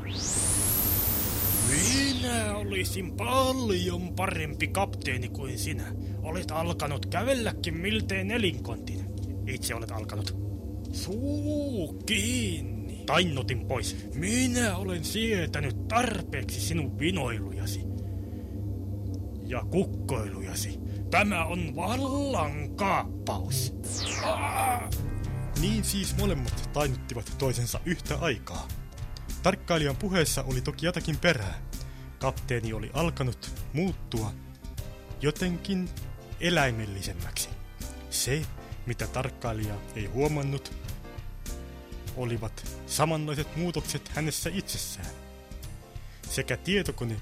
Minä 1.68 2.56
olisin 2.56 3.12
paljon 3.12 4.14
parempi 4.14 4.68
kapteeni 4.68 5.28
kuin 5.28 5.58
sinä. 5.58 5.84
Olet 6.22 6.50
alkanut 6.50 7.06
kävelläkin 7.06 7.76
miltei 7.76 8.24
nelinkontin. 8.24 9.04
Itse 9.46 9.74
olet 9.74 9.90
alkanut. 9.90 10.36
Suu 10.92 12.02
kiinni. 12.06 13.02
Tainnutin 13.06 13.66
pois. 13.66 13.96
Minä 14.14 14.76
olen 14.76 15.04
sietänyt 15.04 15.88
tarpeeksi 15.88 16.60
sinun 16.60 16.98
vinoilujasi. 16.98 17.89
Ja 19.50 19.64
kukkoilujasi. 19.70 20.78
Tämä 21.10 21.44
on 21.44 21.76
vallankaappaus. 21.76 23.74
Niin 25.60 25.84
siis 25.84 26.16
molemmat 26.16 26.70
tainuttivat 26.72 27.34
toisensa 27.38 27.80
yhtä 27.84 28.18
aikaa. 28.20 28.68
Tarkkailijan 29.42 29.96
puheessa 29.96 30.42
oli 30.42 30.60
toki 30.60 30.86
jotakin 30.86 31.16
perää. 31.18 31.62
Kapteeni 32.18 32.72
oli 32.72 32.90
alkanut 32.92 33.52
muuttua 33.72 34.32
jotenkin 35.22 35.88
eläimellisemmäksi. 36.40 37.48
Se, 38.10 38.42
mitä 38.86 39.06
tarkkailija 39.06 39.74
ei 39.96 40.06
huomannut, 40.06 40.72
olivat 42.16 42.78
samanlaiset 42.86 43.56
muutokset 43.56 44.08
hänessä 44.08 44.50
itsessään. 44.54 45.10
Sekä 46.30 46.56
tietokone, 46.56 47.16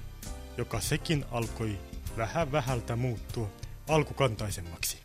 joka 0.57 0.79
sekin 0.79 1.25
alkoi 1.31 1.88
vähän 2.17 2.51
vähältä 2.51 2.95
muuttua 2.95 3.49
alkukantaisemmaksi. 3.89 4.97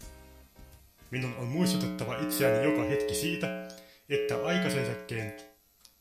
Minun 1.10 1.34
on 1.38 1.48
muistutettava 1.48 2.16
itseäni 2.16 2.64
joka 2.64 2.82
hetki 2.82 3.14
siitä, 3.14 3.68
että 4.08 4.46
aikaseisakkeen 4.46 5.34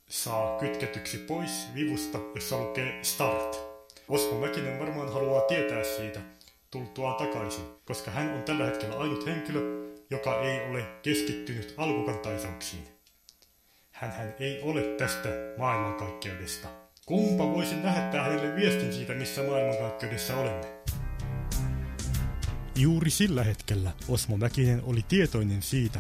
saa 0.10 0.60
kytketyksi 0.60 1.18
pois 1.18 1.68
vivusta, 1.76 2.20
jossa 2.36 2.58
lukee 2.58 3.00
Start. 3.02 3.60
Osmo 4.08 4.40
Mäkinen 4.40 4.80
varmaan 4.80 5.14
haluaa 5.14 5.42
tietää 5.42 5.84
siitä 5.84 6.20
tultuaan 6.72 7.16
takaisin, 7.16 7.66
koska 7.86 8.12
hän 8.12 8.34
on 8.34 8.44
tällä 8.44 8.66
hetkellä 8.66 8.98
ainut 8.98 9.26
henkilö, 9.26 9.60
joka 10.10 10.42
ei 10.42 10.70
ole 10.70 10.84
keskittynyt 11.02 11.74
alkukantaisuuksiin. 11.78 12.88
Hänhän 13.92 14.36
ei 14.40 14.62
ole 14.62 14.82
tästä 14.82 15.30
maailmankaikkeudesta. 15.58 16.68
Kumpa 17.06 17.54
voisin 17.54 17.84
lähettää 17.84 18.24
hänelle 18.24 18.56
viestin 18.56 18.94
siitä, 18.94 19.14
missä 19.14 19.44
maailmankaikkeudessa 19.44 20.38
olemme? 20.38 20.73
Juuri 22.76 23.10
sillä 23.10 23.44
hetkellä 23.44 23.92
Osmo 24.08 24.38
Mäkinen 24.38 24.82
oli 24.84 25.02
tietoinen 25.08 25.62
siitä, 25.62 26.00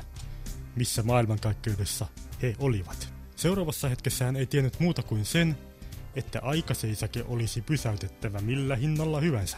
missä 0.75 1.03
maailmankaikkeudessa 1.03 2.05
he 2.41 2.55
olivat. 2.59 3.13
Seuraavassa 3.35 3.89
hetkessä 3.89 4.25
hän 4.25 4.35
ei 4.35 4.45
tiennyt 4.45 4.79
muuta 4.79 5.03
kuin 5.03 5.25
sen, 5.25 5.57
että 6.15 6.39
aikaseisake 6.41 7.23
olisi 7.27 7.61
pysäytettävä 7.61 8.39
millä 8.39 8.75
hinnalla 8.75 9.19
hyvänsä. 9.19 9.57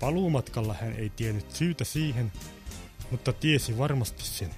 Paluumatkalla 0.00 0.74
hän 0.80 0.92
ei 0.92 1.10
tiennyt 1.10 1.50
syytä 1.50 1.84
siihen, 1.84 2.32
mutta 3.10 3.32
tiesi 3.32 3.78
varmasti 3.78 4.22
sen. 4.22 4.50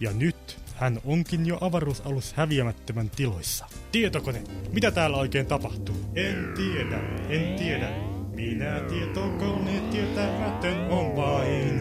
Ja 0.00 0.12
nyt 0.12 0.58
hän 0.74 1.00
onkin 1.04 1.46
jo 1.46 1.58
avaruusalus 1.60 2.32
häviämättömän 2.32 3.10
tiloissa. 3.10 3.66
Tietokone, 3.92 4.42
mitä 4.72 4.90
täällä 4.90 5.16
oikein 5.16 5.46
tapahtuu? 5.46 6.10
En 6.14 6.54
tiedä, 6.56 7.00
en 7.28 7.58
tiedä. 7.58 8.19
Minä 8.34 8.80
tietokone 8.80 9.80
tietämätön 9.90 10.90
on 10.90 11.16
vain. 11.16 11.80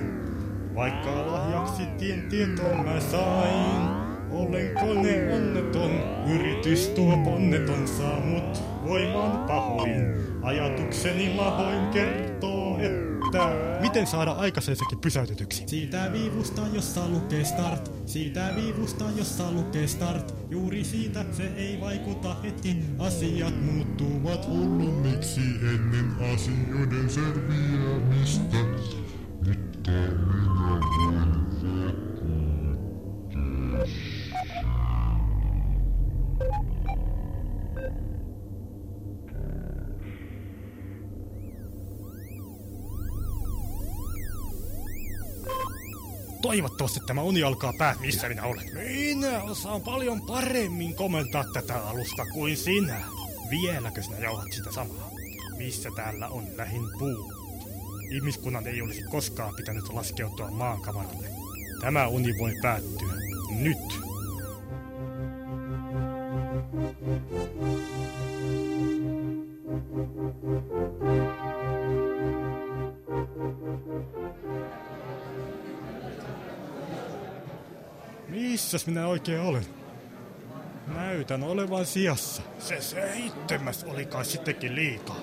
Vaikka 0.76 1.32
lahjaksi 1.32 1.84
tien 1.98 2.22
tietoon 2.30 2.86
mä 2.86 3.00
sain. 3.00 4.10
Olen 4.32 4.74
kone 4.74 5.34
onneton, 5.34 5.92
yritys 6.34 6.90
tuo 6.90 7.18
ponneton 7.18 7.88
saa 7.88 8.20
mut 8.20 8.64
voimaan 8.88 9.38
pahoin. 9.48 10.16
Ajatukseni 10.42 11.36
lahoin 11.36 11.88
kertoo, 11.88 12.59
että... 13.36 13.82
Miten 13.82 14.08
saada 14.08 14.32
aikaisensakin 14.32 15.00
pysäytetyksi? 15.00 15.64
Siitä 15.68 16.10
viivusta, 16.12 16.62
jossa 16.74 17.10
lukee 17.10 17.44
start. 17.44 17.92
Siitä 18.06 18.52
viivusta, 18.56 19.06
jossa 19.16 19.52
lukee 19.52 19.88
start. 19.88 20.36
Juuri 20.50 20.84
siitä 20.84 21.26
se 21.32 21.48
ei 21.56 21.82
vaikuta 21.82 22.36
heti. 22.44 22.78
Asiat 23.00 23.66
muuttuvat 23.66 24.48
Hullummiksi 24.48 25.42
ennen 25.42 26.12
asioiden 26.34 27.10
selviämistä. 27.10 28.58
Mutta 29.48 29.92
minä 29.92 30.90
voin 31.10 31.49
Toivottavasti 46.50 47.00
tämä 47.08 47.22
uni 47.22 47.44
alkaa 47.44 47.74
päättyä. 47.78 48.06
Missä 48.06 48.30
minä 48.30 48.44
olen? 48.44 48.66
Minä 48.74 49.44
osaan 49.44 49.82
paljon 49.82 50.22
paremmin 50.22 50.96
komentaa 50.96 51.44
tätä 51.54 51.88
alusta 51.88 52.26
kuin 52.26 52.58
sinä. 52.58 53.02
Vieläkö 53.50 54.04
sinä 54.04 54.18
jauhat 54.18 54.52
sitä 54.52 54.72
samaa? 54.72 55.10
missä 55.58 55.90
täällä 55.96 56.28
on 56.28 56.44
lähin 56.56 56.82
puu. 57.00 57.34
Ihmiskunnan 58.12 58.68
ei 58.68 58.82
olisi 58.82 59.04
koskaan 59.04 59.56
pitänyt 59.56 59.90
laskeutua 59.90 60.52
maankavaralle. 60.52 61.28
Tämä 61.82 62.08
uni 62.08 62.38
voi 62.40 62.54
päättyä 62.62 63.14
nyt. 63.50 64.10
Missäs 78.30 78.88
minä 78.88 79.08
oikein 79.08 79.42
olen? 79.42 79.66
Näytän 80.88 81.44
olevan 81.44 81.86
sijassa. 81.86 82.42
Se 82.60 82.82
seitsemäs 82.82 83.84
oli 83.84 84.06
kai 84.06 84.26
sittenkin 84.26 84.76
liikaa. 84.76 85.20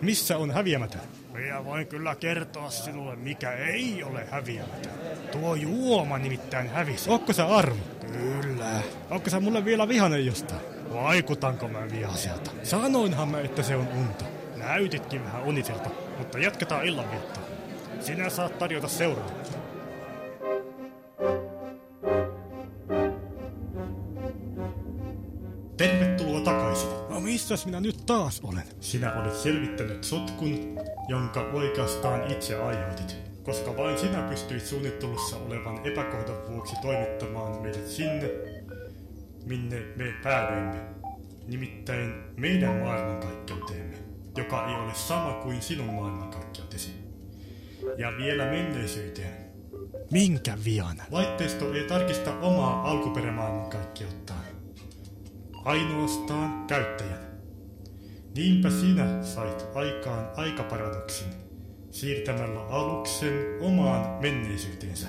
Missä 0.00 0.38
on 0.38 0.50
häviämätön? 0.50 1.00
Minä 1.32 1.64
voin 1.64 1.86
kyllä 1.86 2.14
kertoa 2.14 2.70
sinulle, 2.70 3.16
mikä 3.16 3.52
ei 3.52 4.04
ole 4.04 4.26
häviämätön. 4.30 4.92
Tuo 5.32 5.54
juoma 5.54 6.18
nimittäin 6.18 6.68
hävisi. 6.68 7.10
Onko 7.10 7.32
se 7.32 7.42
arvo? 7.42 7.76
Kyllä. 8.12 8.82
Onko 9.10 9.30
se 9.30 9.40
mulle 9.40 9.64
vielä 9.64 9.88
vihanen 9.88 10.26
jostain? 10.26 10.60
Vaikutanko 10.92 11.68
mä 11.68 11.90
vihaselta? 11.90 12.50
Sanoinhan 12.62 13.28
mä, 13.28 13.40
että 13.40 13.62
se 13.62 13.76
on 13.76 13.88
unta. 13.88 14.24
Näytitkin 14.56 15.24
vähän 15.24 15.42
unisilta, 15.42 15.90
mutta 16.18 16.38
jatketaan 16.38 16.86
illanviettoa. 16.86 17.42
Sinä 18.00 18.30
saat 18.30 18.58
tarjota 18.58 18.88
seuraavaa. 18.88 19.61
Tervetuloa 25.76 26.40
takaisin. 26.40 26.88
No 27.08 27.20
missäs 27.20 27.66
minä 27.66 27.80
nyt 27.80 28.06
taas 28.06 28.40
olen? 28.44 28.62
Sinä 28.80 29.20
olet 29.20 29.36
selvittänyt 29.36 30.04
sotkun, 30.04 30.78
jonka 31.08 31.40
oikeastaan 31.40 32.30
itse 32.30 32.62
aiheutit. 32.62 33.16
Koska 33.42 33.76
vain 33.76 33.98
sinä 33.98 34.22
pystyit 34.22 34.66
suunnittelussa 34.66 35.36
olevan 35.36 35.86
epäkohdan 35.86 36.36
vuoksi 36.48 36.76
toimittamaan 36.82 37.62
meidät 37.62 37.86
sinne, 37.86 38.30
minne 39.46 39.82
me 39.96 40.14
päädyimme. 40.22 40.80
Nimittäin 41.46 42.14
meidän 42.36 42.76
maailmankaikkeuteemme, 42.76 43.96
joka 44.36 44.68
ei 44.68 44.74
ole 44.74 44.94
sama 44.94 45.32
kuin 45.32 45.62
sinun 45.62 45.94
maailmankaikkeutesi. 45.94 46.90
Ja 47.98 48.12
vielä 48.18 48.44
menneisyyteen. 48.44 49.52
Minkä 50.10 50.58
vian? 50.64 51.02
Laitteisto 51.10 51.72
ei 51.72 51.84
tarkista 51.84 52.38
omaa 52.38 52.90
alkuperämaailmankaikkeuttaan. 52.90 54.21
Ainoastaan 55.64 56.64
käyttäjän. 56.66 57.18
Niinpä 58.36 58.70
sinä 58.70 59.22
sait 59.22 59.66
aikaan 59.74 60.28
aikaparadoksin 60.36 61.28
siirtämällä 61.90 62.60
aluksen 62.60 63.32
omaan 63.60 64.22
menneisyyteensä. 64.22 65.08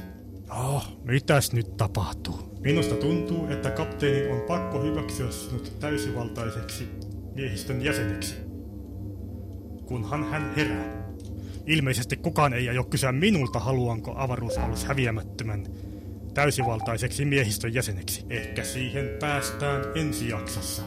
Oh, 0.49 0.87
mitäs 1.03 1.53
nyt 1.53 1.77
tapahtuu? 1.77 2.57
Minusta 2.59 2.95
tuntuu, 2.95 3.47
että 3.47 3.71
kapteeni 3.71 4.31
on 4.31 4.41
pakko 4.41 4.81
hyväksyä 4.81 5.31
sinut 5.31 5.73
täysivaltaiseksi 5.79 6.87
miehistön 7.35 7.81
jäseneksi, 7.81 8.35
kunhan 9.85 10.29
hän 10.29 10.55
herää. 10.55 11.03
Ilmeisesti 11.65 12.17
kukaan 12.17 12.53
ei 12.53 12.69
aio 12.69 12.83
kysyä 12.83 13.11
minulta, 13.11 13.59
haluanko 13.59 14.13
avaruusalus 14.17 14.85
häviämättömän 14.85 15.65
täysivaltaiseksi 16.33 17.25
miehistön 17.25 17.73
jäseneksi. 17.73 18.25
Ehkä 18.29 18.63
siihen 18.63 19.09
päästään 19.19 19.81
ensi 19.95 20.29
jaksossa. 20.29 20.81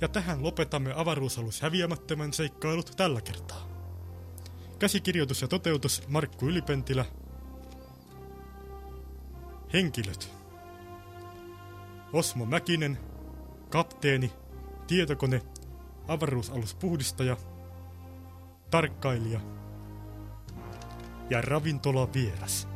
Ja 0.00 0.08
tähän 0.08 0.42
lopetamme 0.42 0.92
avaruusalus 0.96 1.60
häviämättömän 1.60 2.32
seikkailut 2.32 2.92
tällä 2.96 3.20
kertaa. 3.20 3.68
Käsikirjoitus 4.78 5.42
ja 5.42 5.48
toteutus 5.48 6.08
Markku 6.08 6.48
Ylipentilä. 6.48 7.04
Henkilöt. 9.72 10.43
Osmo 12.14 12.46
Mäkinen, 12.46 12.98
kapteeni, 13.70 14.32
tietokone, 14.86 15.42
avaruusaluspuhdistaja, 16.08 17.36
tarkkailija 18.70 19.40
ja 21.30 21.40
ravintolavieras. 21.40 22.68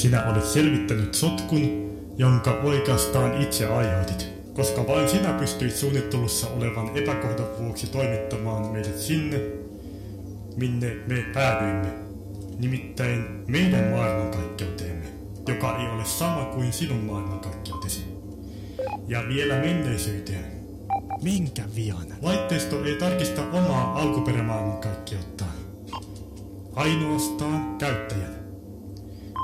Sinä 0.00 0.24
olet 0.24 0.44
selvittänyt 0.44 1.14
sotkun, 1.14 1.90
jonka 2.16 2.50
oikeastaan 2.50 3.42
itse 3.42 3.66
aiheutit. 3.66 4.28
Koska 4.54 4.86
vain 4.86 5.08
sinä 5.08 5.32
pystyit 5.32 5.76
suunnittelussa 5.76 6.46
olevan 6.48 6.96
epäkohdan 6.96 7.46
vuoksi 7.58 7.86
toimittamaan 7.86 8.72
meidät 8.72 8.98
sinne, 8.98 9.40
minne 10.56 10.96
me 11.06 11.24
päädyimme. 11.34 11.88
Nimittäin 12.58 13.44
meidän 13.46 13.90
maailmankaikkeuteemme, 13.90 15.06
joka 15.48 15.78
ei 15.78 15.88
ole 15.88 16.04
sama 16.04 16.44
kuin 16.44 16.72
sinun 16.72 17.04
maailmankaikkeutesi. 17.04 18.04
Ja 19.08 19.22
vielä 19.28 19.54
menneisyyteen. 19.54 20.44
Minkä 21.22 21.62
vian? 21.76 22.06
Laitteisto 22.22 22.84
ei 22.84 22.94
tarkista 22.94 23.42
omaa 23.52 23.98
alkuperämaailmankaikkeuttaan. 23.98 25.54
Ainoastaan 26.74 27.76
käyttäjän. 27.78 28.39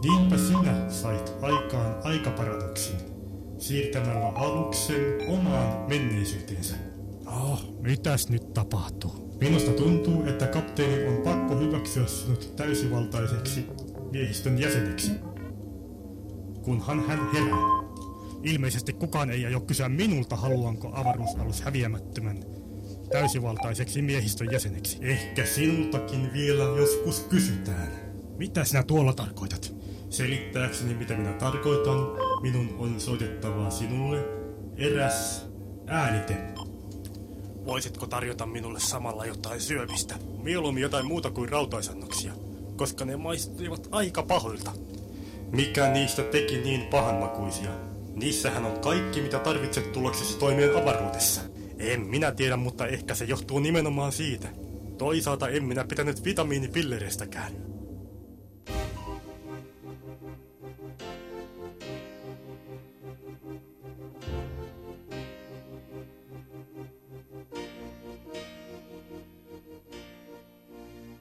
Niinpä 0.02 0.36
sinä 0.36 0.90
sait 0.90 1.32
aikaan 1.42 1.96
aikaparadoksin 2.04 2.96
siirtämällä 3.58 4.28
aluksen 4.28 5.04
omaan 5.28 5.88
menneisyyteensä. 5.88 6.74
Oh, 7.26 7.64
mitäs 7.80 8.28
nyt 8.28 8.54
tapahtuu? 8.54 9.36
Minusta 9.40 9.70
tuntuu, 9.70 10.26
että 10.26 10.46
kapteeni 10.46 11.08
on 11.08 11.22
pakko 11.22 11.56
hyväksyä 11.56 12.06
sinut 12.06 12.56
täysivaltaiseksi 12.56 13.66
miehistön 14.10 14.58
jäseneksi, 14.58 15.12
kunhan 16.62 17.06
hän 17.06 17.32
herää. 17.32 17.86
Ilmeisesti 18.42 18.92
kukaan 18.92 19.30
ei 19.30 19.46
aio 19.46 19.60
kysyä 19.60 19.88
minulta, 19.88 20.36
haluanko 20.36 20.90
avaruusalus 20.92 21.60
häviämättömän 21.60 22.44
täysivaltaiseksi 23.12 24.02
miehistön 24.02 24.48
jäseneksi. 24.52 24.98
Ehkä 25.00 25.46
sinultakin 25.46 26.32
vielä 26.32 26.64
joskus 26.64 27.20
kysytään. 27.20 28.05
Mitä 28.38 28.64
sinä 28.64 28.82
tuolla 28.82 29.12
tarkoitat? 29.12 29.74
Selittääkseni 30.10 30.94
mitä 30.94 31.16
minä 31.16 31.32
tarkoitan, 31.32 31.98
minun 32.42 32.76
on 32.78 33.00
soitettava 33.00 33.70
sinulle 33.70 34.24
eräs 34.76 35.46
Äänite. 35.86 36.36
Voisitko 37.66 38.06
tarjota 38.06 38.46
minulle 38.46 38.80
samalla 38.80 39.26
jotain 39.26 39.60
syömistä? 39.60 40.14
Mieluummin 40.42 40.82
jotain 40.82 41.06
muuta 41.06 41.30
kuin 41.30 41.48
rautaisannoksia, 41.48 42.32
koska 42.76 43.04
ne 43.04 43.16
maistuivat 43.16 43.88
aika 43.90 44.22
pahoilta. 44.22 44.72
Mikä 45.52 45.90
niistä 45.90 46.22
teki 46.22 46.58
niin 46.58 46.86
pahanmakuisia? 46.86 47.70
Niissähän 48.14 48.64
on 48.64 48.80
kaikki, 48.80 49.20
mitä 49.20 49.38
tarvitset 49.38 49.92
tuloksesi 49.92 50.38
toimeen 50.38 50.76
avaruudessa. 50.76 51.40
En 51.78 52.00
minä 52.00 52.32
tiedä, 52.32 52.56
mutta 52.56 52.86
ehkä 52.86 53.14
se 53.14 53.24
johtuu 53.24 53.58
nimenomaan 53.58 54.12
siitä. 54.12 54.48
Toisaalta 54.98 55.48
en 55.48 55.64
minä 55.64 55.84
pitänyt 55.84 56.24
vitamiinipillereistäkään. 56.24 57.65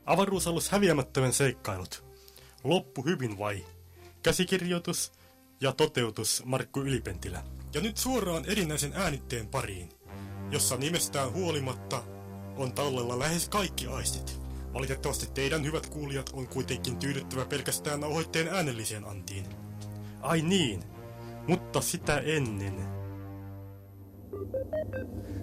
Avaruusalus 0.05 0.69
häviämättömän 0.69 1.33
seikkailut. 1.33 2.03
Loppu 2.63 3.05
hyvin 3.05 3.37
vai? 3.37 3.65
Käsikirjoitus 4.23 5.11
ja 5.61 5.73
toteutus 5.73 6.43
Markku 6.45 6.81
Ylipentilä. 6.81 7.43
Ja 7.73 7.81
nyt 7.81 7.97
suoraan 7.97 8.45
erinäisen 8.45 8.93
äänitteen 8.93 9.47
pariin, 9.47 9.89
jossa 10.51 10.77
nimestään 10.77 11.33
huolimatta 11.33 12.03
on 12.57 12.71
tallella 12.71 13.19
lähes 13.19 13.49
kaikki 13.49 13.87
aistit. 13.87 14.41
Valitettavasti 14.73 15.27
teidän 15.33 15.65
hyvät 15.65 15.85
kuulijat 15.85 16.29
on 16.33 16.47
kuitenkin 16.47 16.97
tyydyttävä 16.97 17.45
pelkästään 17.45 17.99
nauhoitteen 17.99 18.47
äänelliseen 18.47 19.05
antiin. 19.05 19.45
Ai 20.21 20.41
niin, 20.41 20.83
mutta 21.47 21.81
sitä 21.81 22.17
ennen. 22.17 23.04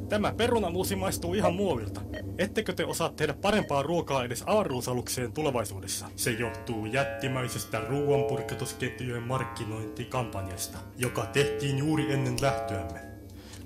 Tämä 0.09 0.35
perunamuusi 0.37 0.97
maistuu 0.97 1.35
ihan 1.35 1.55
muovilta. 1.55 2.01
Ettekö 2.39 2.73
te 2.73 2.85
osaa 2.85 3.09
tehdä 3.09 3.35
parempaa 3.35 3.83
ruokaa 3.83 4.25
edes 4.25 4.43
avaruusalukseen 4.47 5.33
tulevaisuudessa? 5.33 6.07
Se 6.17 6.31
johtuu 6.31 6.87
jättimäisestä 6.87 7.81
ruoanpurkatusketjujen 7.89 9.23
markkinointikampanjasta, 9.23 10.79
joka 10.97 11.27
tehtiin 11.27 11.79
juuri 11.79 12.13
ennen 12.13 12.37
lähtöämme. 12.41 13.01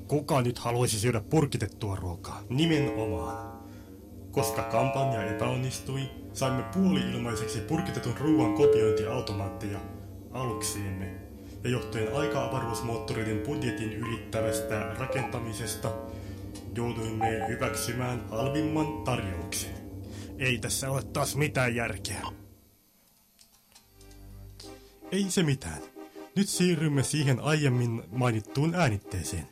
Kuka 0.06 0.42
nyt 0.42 0.58
haluaisi 0.58 1.00
syödä 1.00 1.20
purkitettua 1.20 1.96
ruokaa? 1.96 2.42
Nimenomaan. 2.48 3.56
Koska 4.30 4.62
kampanja 4.62 5.22
epäonnistui, 5.22 6.00
saimme 6.32 6.62
puoli-ilmaiseksi 6.62 7.60
purkitetun 7.60 8.14
ruoan 8.20 8.54
kopiointiautomaatteja 8.54 9.78
alukseemme 10.32 11.25
ja 11.66 11.72
johtuen 11.72 12.14
aika-avaruusmoottoreiden 12.14 13.38
budjetin 13.38 13.92
ylittävästä 13.92 14.94
rakentamisesta 14.98 15.92
jouduimme 16.74 17.48
hyväksymään 17.48 18.28
halvimman 18.30 19.02
tarjouksen. 19.04 19.70
Ei 20.38 20.58
tässä 20.58 20.90
ole 20.90 21.02
taas 21.02 21.36
mitään 21.36 21.74
järkeä. 21.74 22.22
Ei 25.12 25.26
se 25.28 25.42
mitään. 25.42 25.78
Nyt 26.36 26.48
siirrymme 26.48 27.02
siihen 27.02 27.40
aiemmin 27.40 28.02
mainittuun 28.10 28.74
äänitteeseen. 28.74 29.48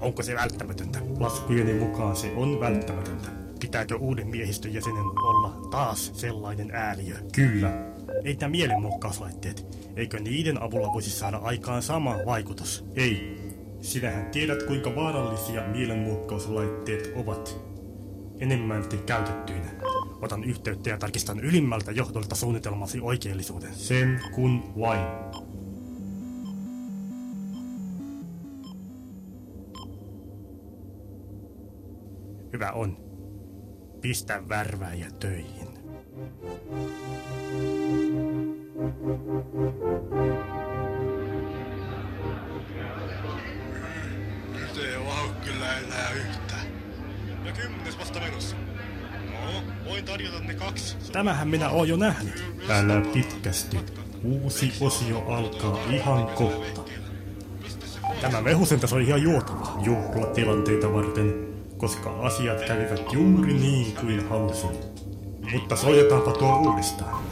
Onko 0.00 0.22
se 0.22 0.34
välttämätöntä? 0.34 0.98
Laskujeni 1.18 1.74
mukaan 1.74 2.16
se 2.16 2.32
on 2.36 2.60
välttämätöntä. 2.60 3.45
Pitääkö 3.60 3.96
uuden 3.96 4.28
miehistön 4.28 4.74
jäsenen 4.74 5.18
olla 5.18 5.68
taas 5.70 6.10
sellainen 6.14 6.70
ääliö? 6.70 7.16
Kyllä. 7.34 7.72
Ei 8.24 8.36
tämä 8.36 8.50
mielenmuokkauslaitteet. 8.50 9.66
Eikö 9.96 10.20
niiden 10.20 10.62
avulla 10.62 10.92
voisi 10.92 11.10
saada 11.10 11.36
aikaan 11.36 11.82
sama 11.82 12.16
vaikutus? 12.26 12.84
Ei. 12.94 13.36
Sinähän 13.80 14.30
tiedät, 14.30 14.62
kuinka 14.62 14.94
vaarallisia 14.96 15.62
mielenmuokkauslaitteet 15.68 17.12
ovat. 17.16 17.60
Enemmälti 18.40 18.96
käytettyinä. 18.96 19.70
Otan 20.22 20.44
yhteyttä 20.44 20.90
ja 20.90 20.98
tarkistan 20.98 21.40
ylimmältä 21.40 21.92
johdolta 21.92 22.34
suunnitelmasi 22.34 23.00
oikeellisuuden. 23.00 23.74
Sen 23.74 24.20
kun 24.34 24.62
vain. 24.80 25.06
Hyvä 32.52 32.72
on. 32.72 33.05
Pistä 34.00 34.48
värväjä 34.48 35.10
töihin. 35.20 35.68
Nyt 44.54 44.76
ei 44.78 44.96
ole 44.96 45.30
kyllä 45.44 45.78
enää 45.78 46.10
yhtään. 46.10 46.66
Ja 47.44 47.52
kymmenes 47.52 47.98
vasta 47.98 48.20
menossa. 48.20 48.56
No, 49.32 49.62
voin 49.84 50.04
tarjota 50.04 50.40
ne 50.40 50.54
kaksi. 50.54 50.96
Tämähän 51.12 51.48
minä 51.48 51.70
oon 51.70 51.88
jo 51.88 51.96
nähnyt. 51.96 52.44
Älä 52.68 53.02
pitkästi. 53.12 53.78
Uusi 54.22 54.72
osio 54.80 55.26
alkaa 55.26 55.78
ihan 55.90 56.26
kohta. 56.26 56.84
Tämä 58.20 58.40
mehusentas 58.40 58.92
on 58.92 59.02
ihan 59.02 59.22
juotava 59.22 59.78
juhlatilanteita 59.82 60.92
varten 60.92 61.45
koska 61.76 62.10
asiat 62.10 62.60
kävivät 62.66 63.12
juuri 63.12 63.54
niin 63.54 63.96
kuin 63.96 64.28
halusin. 64.28 64.70
Mutta 65.52 65.76
soitetaanpa 65.76 66.32
tuo 66.32 66.56
uudestaan. 66.56 67.24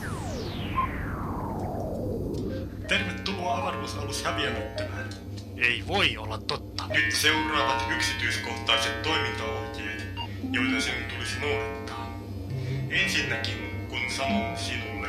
Tervetuloa 2.88 3.58
avaruusalus 3.58 4.24
häviämättömään. 4.24 5.10
Ei 5.56 5.84
voi 5.86 6.16
olla 6.16 6.38
totta. 6.38 6.84
Nyt 6.88 7.14
seuraavat 7.14 7.84
yksityiskohtaiset 7.96 9.02
toimintaohjeet, 9.02 10.04
joita 10.52 10.80
sinun 10.80 11.04
tulisi 11.14 11.40
noudattaa. 11.40 12.18
Ensinnäkin, 12.90 13.86
kun 13.88 14.10
sanon 14.16 14.56
sinulle, 14.56 15.08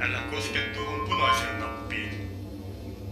älä 0.00 0.18
koske 0.30 0.58
tuohon 0.58 1.08
punaiseen 1.08 1.60
nappiin. 1.60 2.10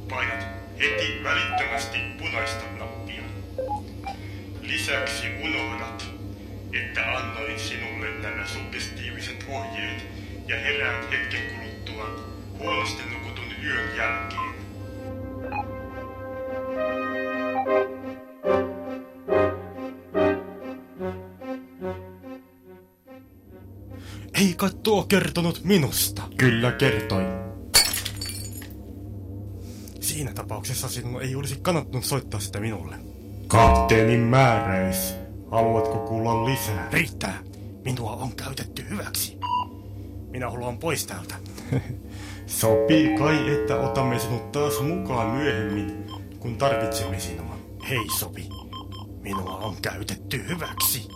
Painat 0.09 0.47
heti 0.79 1.25
välittömästi 1.25 1.99
punaista 2.19 2.65
nappia. 2.79 2.96
Lisäksi 4.67 5.27
unohdat, 5.43 6.07
että 6.73 7.17
annoin 7.17 7.61
sinulle 7.61 8.11
nämä 8.23 8.47
suggestiiviset 8.47 9.45
ohjeet 9.49 10.07
ja 10.49 10.57
heräät 10.61 11.11
hetken 11.11 11.41
kuluttua 11.57 12.35
huonosti 12.59 13.03
nukutun 13.13 13.45
yön 13.65 13.97
jälkeen. 13.97 14.55
Ei 24.35 24.55
kai 24.57 24.71
tuo 24.83 25.05
kertonut 25.05 25.65
minusta. 25.65 26.23
Kyllä 26.37 26.73
kertoi. 26.73 27.23
Siinä 30.01 30.35
tapauksessa 30.35 30.89
sinun 30.89 31.23
ei 31.23 31.35
olisi 31.35 31.59
kannattanut 31.63 32.05
soittaa 32.05 32.41
sitä 32.41 32.61
minulle. 32.61 33.16
Kapteenin 33.49 34.21
määräys. 34.21 35.15
Haluatko 35.51 35.99
kuulla 35.99 36.45
lisää? 36.45 36.89
Riittää. 36.93 37.39
Minua 37.85 38.13
on 38.13 38.37
käytetty 38.37 38.85
hyväksi. 38.91 39.39
Minä 40.31 40.51
haluan 40.51 40.79
pois 40.79 41.07
täältä. 41.07 41.35
Sopii 42.47 43.19
kai, 43.19 43.55
että 43.55 43.77
otamme 43.77 44.19
sinut 44.19 44.53
taas 44.53 44.81
mukaan 44.81 45.27
myöhemmin, 45.27 46.05
kun 46.41 46.57
tarvitsemme 46.57 47.21
sinua. 47.21 47.59
Hei 47.89 48.09
sopi. 48.19 48.49
Minua 49.23 49.57
on 49.57 49.77
käytetty 49.83 50.45
hyväksi. 50.49 51.09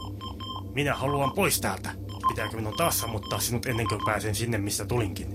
Minä 0.75 0.95
haluan 0.95 1.33
pois 1.33 1.61
täältä. 1.61 1.91
Pitääkö 2.29 2.57
minun 2.57 2.77
taas 2.77 3.01
sammuttaa 3.01 3.41
sinut 3.41 3.67
ennen 3.67 3.89
kuin 3.89 4.01
pääsen 4.07 4.35
sinne, 4.35 4.59
mistä 4.59 4.85
tulinkin? 4.85 5.35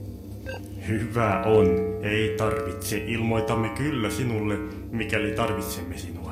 Hyvä 0.88 1.44
on. 1.46 1.68
Ei 2.04 2.38
tarvitse. 2.38 2.98
Ilmoitamme 2.98 3.70
kyllä 3.70 4.10
sinulle, 4.10 4.58
mikäli 4.92 5.32
tarvitsemme 5.32 5.98
sinua. 5.98 6.25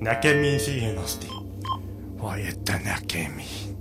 Näkemiin 0.00 0.60
siihen 0.60 0.98
asti. 0.98 1.26
Vai 2.22 2.48
että 2.48 2.80
näkemiin. 2.84 3.78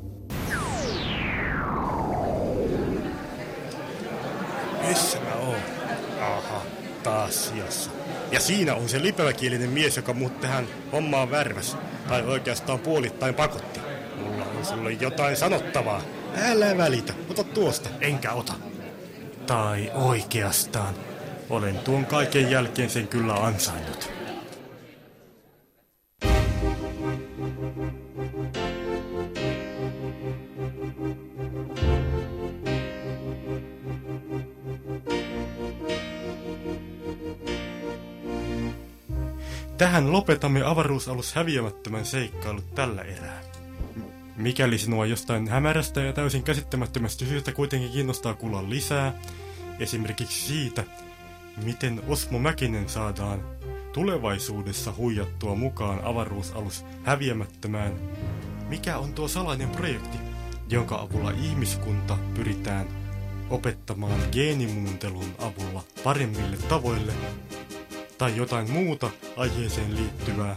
Missä 4.88 5.20
mä 5.20 5.36
oon? 5.36 5.60
Aha, 6.22 6.62
taas 7.04 7.50
sijassa. 7.50 7.92
Ja 8.32 8.40
siinä 8.40 8.76
on 8.76 8.90
se 8.90 9.02
lipeväkielinen 9.02 9.70
mies, 9.70 9.98
joka 9.98 10.14
muut 10.14 10.42
tähän 10.42 10.68
hommaan 10.92 11.32
värväs. 11.32 11.78
Tai 12.08 12.22
oikeastaan 12.22 12.80
puolittain 12.80 13.36
pakotti. 13.36 13.80
Mulla 14.18 14.46
on 14.46 14.66
sulle 14.66 14.92
jotain 14.92 15.38
sanottavaa. 15.38 16.02
Älä 16.38 16.78
välitä, 16.78 17.14
ota 17.30 17.44
tuosta. 17.44 17.90
Enkä 18.02 18.32
ota. 18.32 18.54
Tai 19.48 19.92
oikeastaan. 19.94 20.94
Olen 21.50 21.78
tuon 21.78 22.06
kaiken 22.06 22.52
jälkeen 22.52 22.90
sen 22.90 23.08
kyllä 23.08 23.34
ansainnut. 23.34 24.23
Tähän 39.94 40.12
lopetamme 40.12 40.64
avaruusalus 40.64 41.34
häviämättömän 41.34 42.06
seikkailut 42.06 42.76
tällä 42.76 43.02
erää. 43.02 43.42
Mikäli 44.36 44.78
sinua 44.78 45.06
jostain 45.06 45.48
hämärästä 45.48 46.02
ja 46.02 46.14
täysin 46.14 46.44
käsittämättömästä 46.44 47.26
syystä 47.26 47.52
kuitenkin 47.52 47.92
kiinnostaa 47.92 48.34
kuulla 48.34 48.70
lisää, 48.70 49.14
esimerkiksi 49.80 50.48
siitä, 50.48 50.84
miten 51.64 52.02
Osmo 52.08 52.40
Mäkinen 52.40 52.90
saadaan 52.90 53.42
tulevaisuudessa 53.92 54.94
huijattua 54.98 55.56
mukaan 55.56 56.06
avaruusalus 56.06 56.86
häviämättömään, 57.04 57.94
mikä 58.70 58.98
on 58.98 59.14
tuo 59.14 59.28
salainen 59.28 59.70
projekti, 59.70 60.18
jonka 60.70 60.96
avulla 60.96 61.32
ihmiskunta 61.32 62.18
pyritään 62.36 62.88
opettamaan 63.50 64.20
geenimuuntelun 64.32 65.36
avulla 65.40 65.84
paremmille 66.04 66.58
tavoille, 66.58 67.14
tai 68.18 68.38
jotain 68.38 68.72
muuta 68.72 69.12
aiheeseen 69.38 69.96
liittyvää, 69.96 70.56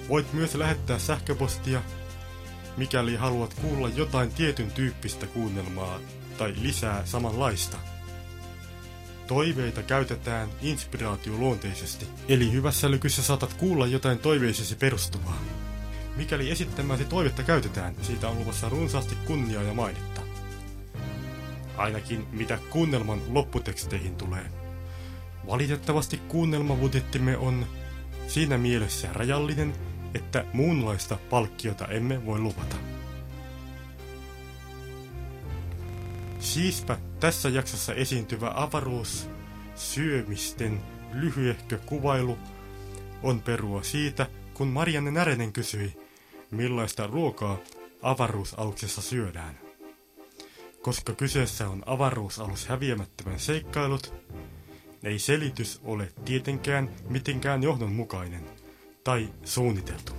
Voit 0.09 0.32
myös 0.32 0.55
lähettää 0.55 0.98
sähköpostia, 0.98 1.82
mikäli 2.76 3.16
haluat 3.16 3.55
kuulla 3.55 3.88
jotain 3.88 4.32
tietyn 4.32 4.70
tyyppistä 4.70 5.26
kuunnelmaa 5.26 6.00
tai 6.38 6.55
lisää 6.57 7.07
samanlaista. 7.07 7.76
Toiveita 9.26 9.82
käytetään 9.82 10.48
inspiraatioluonteisesti, 10.62 12.07
eli 12.28 12.52
hyvässä 12.52 12.90
lykyssä 12.90 13.22
saatat 13.22 13.55
kuulla 13.55 13.86
jotain 13.86 14.18
toiveisesi 14.18 14.76
perustuvaa. 14.76 15.40
Mikäli 16.16 16.50
esittämäsi 16.50 17.04
toivetta 17.04 17.42
käytetään, 17.42 17.94
siitä 18.02 18.28
on 18.28 18.38
luvassa 18.38 18.68
runsaasti 18.68 19.14
kunniaa 19.26 19.62
ja 19.62 19.74
mainetta. 19.74 20.20
Ainakin 21.76 22.26
mitä 22.32 22.58
kuunnelman 22.70 23.20
lopputeksteihin 23.28 24.16
tulee. 24.16 24.44
Valitettavasti 25.46 26.16
kuunnelmabudjettimme 26.16 27.36
on 27.36 27.66
siinä 28.26 28.58
mielessä 28.58 29.08
rajallinen, 29.12 29.74
että 30.14 30.44
muunlaista 30.52 31.18
palkkiota 31.30 31.86
emme 31.86 32.26
voi 32.26 32.38
luvata. 32.38 32.76
Siispä 36.38 36.98
tässä 37.20 37.48
jaksossa 37.48 37.94
esiintyvä 37.94 38.52
avaruus 38.54 39.30
syömisten 39.74 40.80
lyhyehkö 41.12 41.78
kuvailu 41.86 42.38
on 43.22 43.40
perua 43.42 43.82
siitä, 43.82 44.26
kun 44.54 44.68
Marianne 44.68 45.10
Närenen 45.10 45.52
kysyi, 45.52 46.03
millaista 46.55 47.07
ruokaa 47.07 47.59
avaruusaluksessa 48.02 49.02
syödään. 49.02 49.59
Koska 50.82 51.12
kyseessä 51.12 51.68
on 51.68 51.82
avaruusalus 51.86 52.66
häviämättömän 52.66 53.40
seikkailut, 53.40 54.14
ei 55.02 55.18
selitys 55.18 55.80
ole 55.84 56.12
tietenkään 56.24 56.90
mitenkään 57.09 57.62
johdonmukainen 57.62 58.44
tai 59.05 59.28
suunniteltu. 59.44 60.12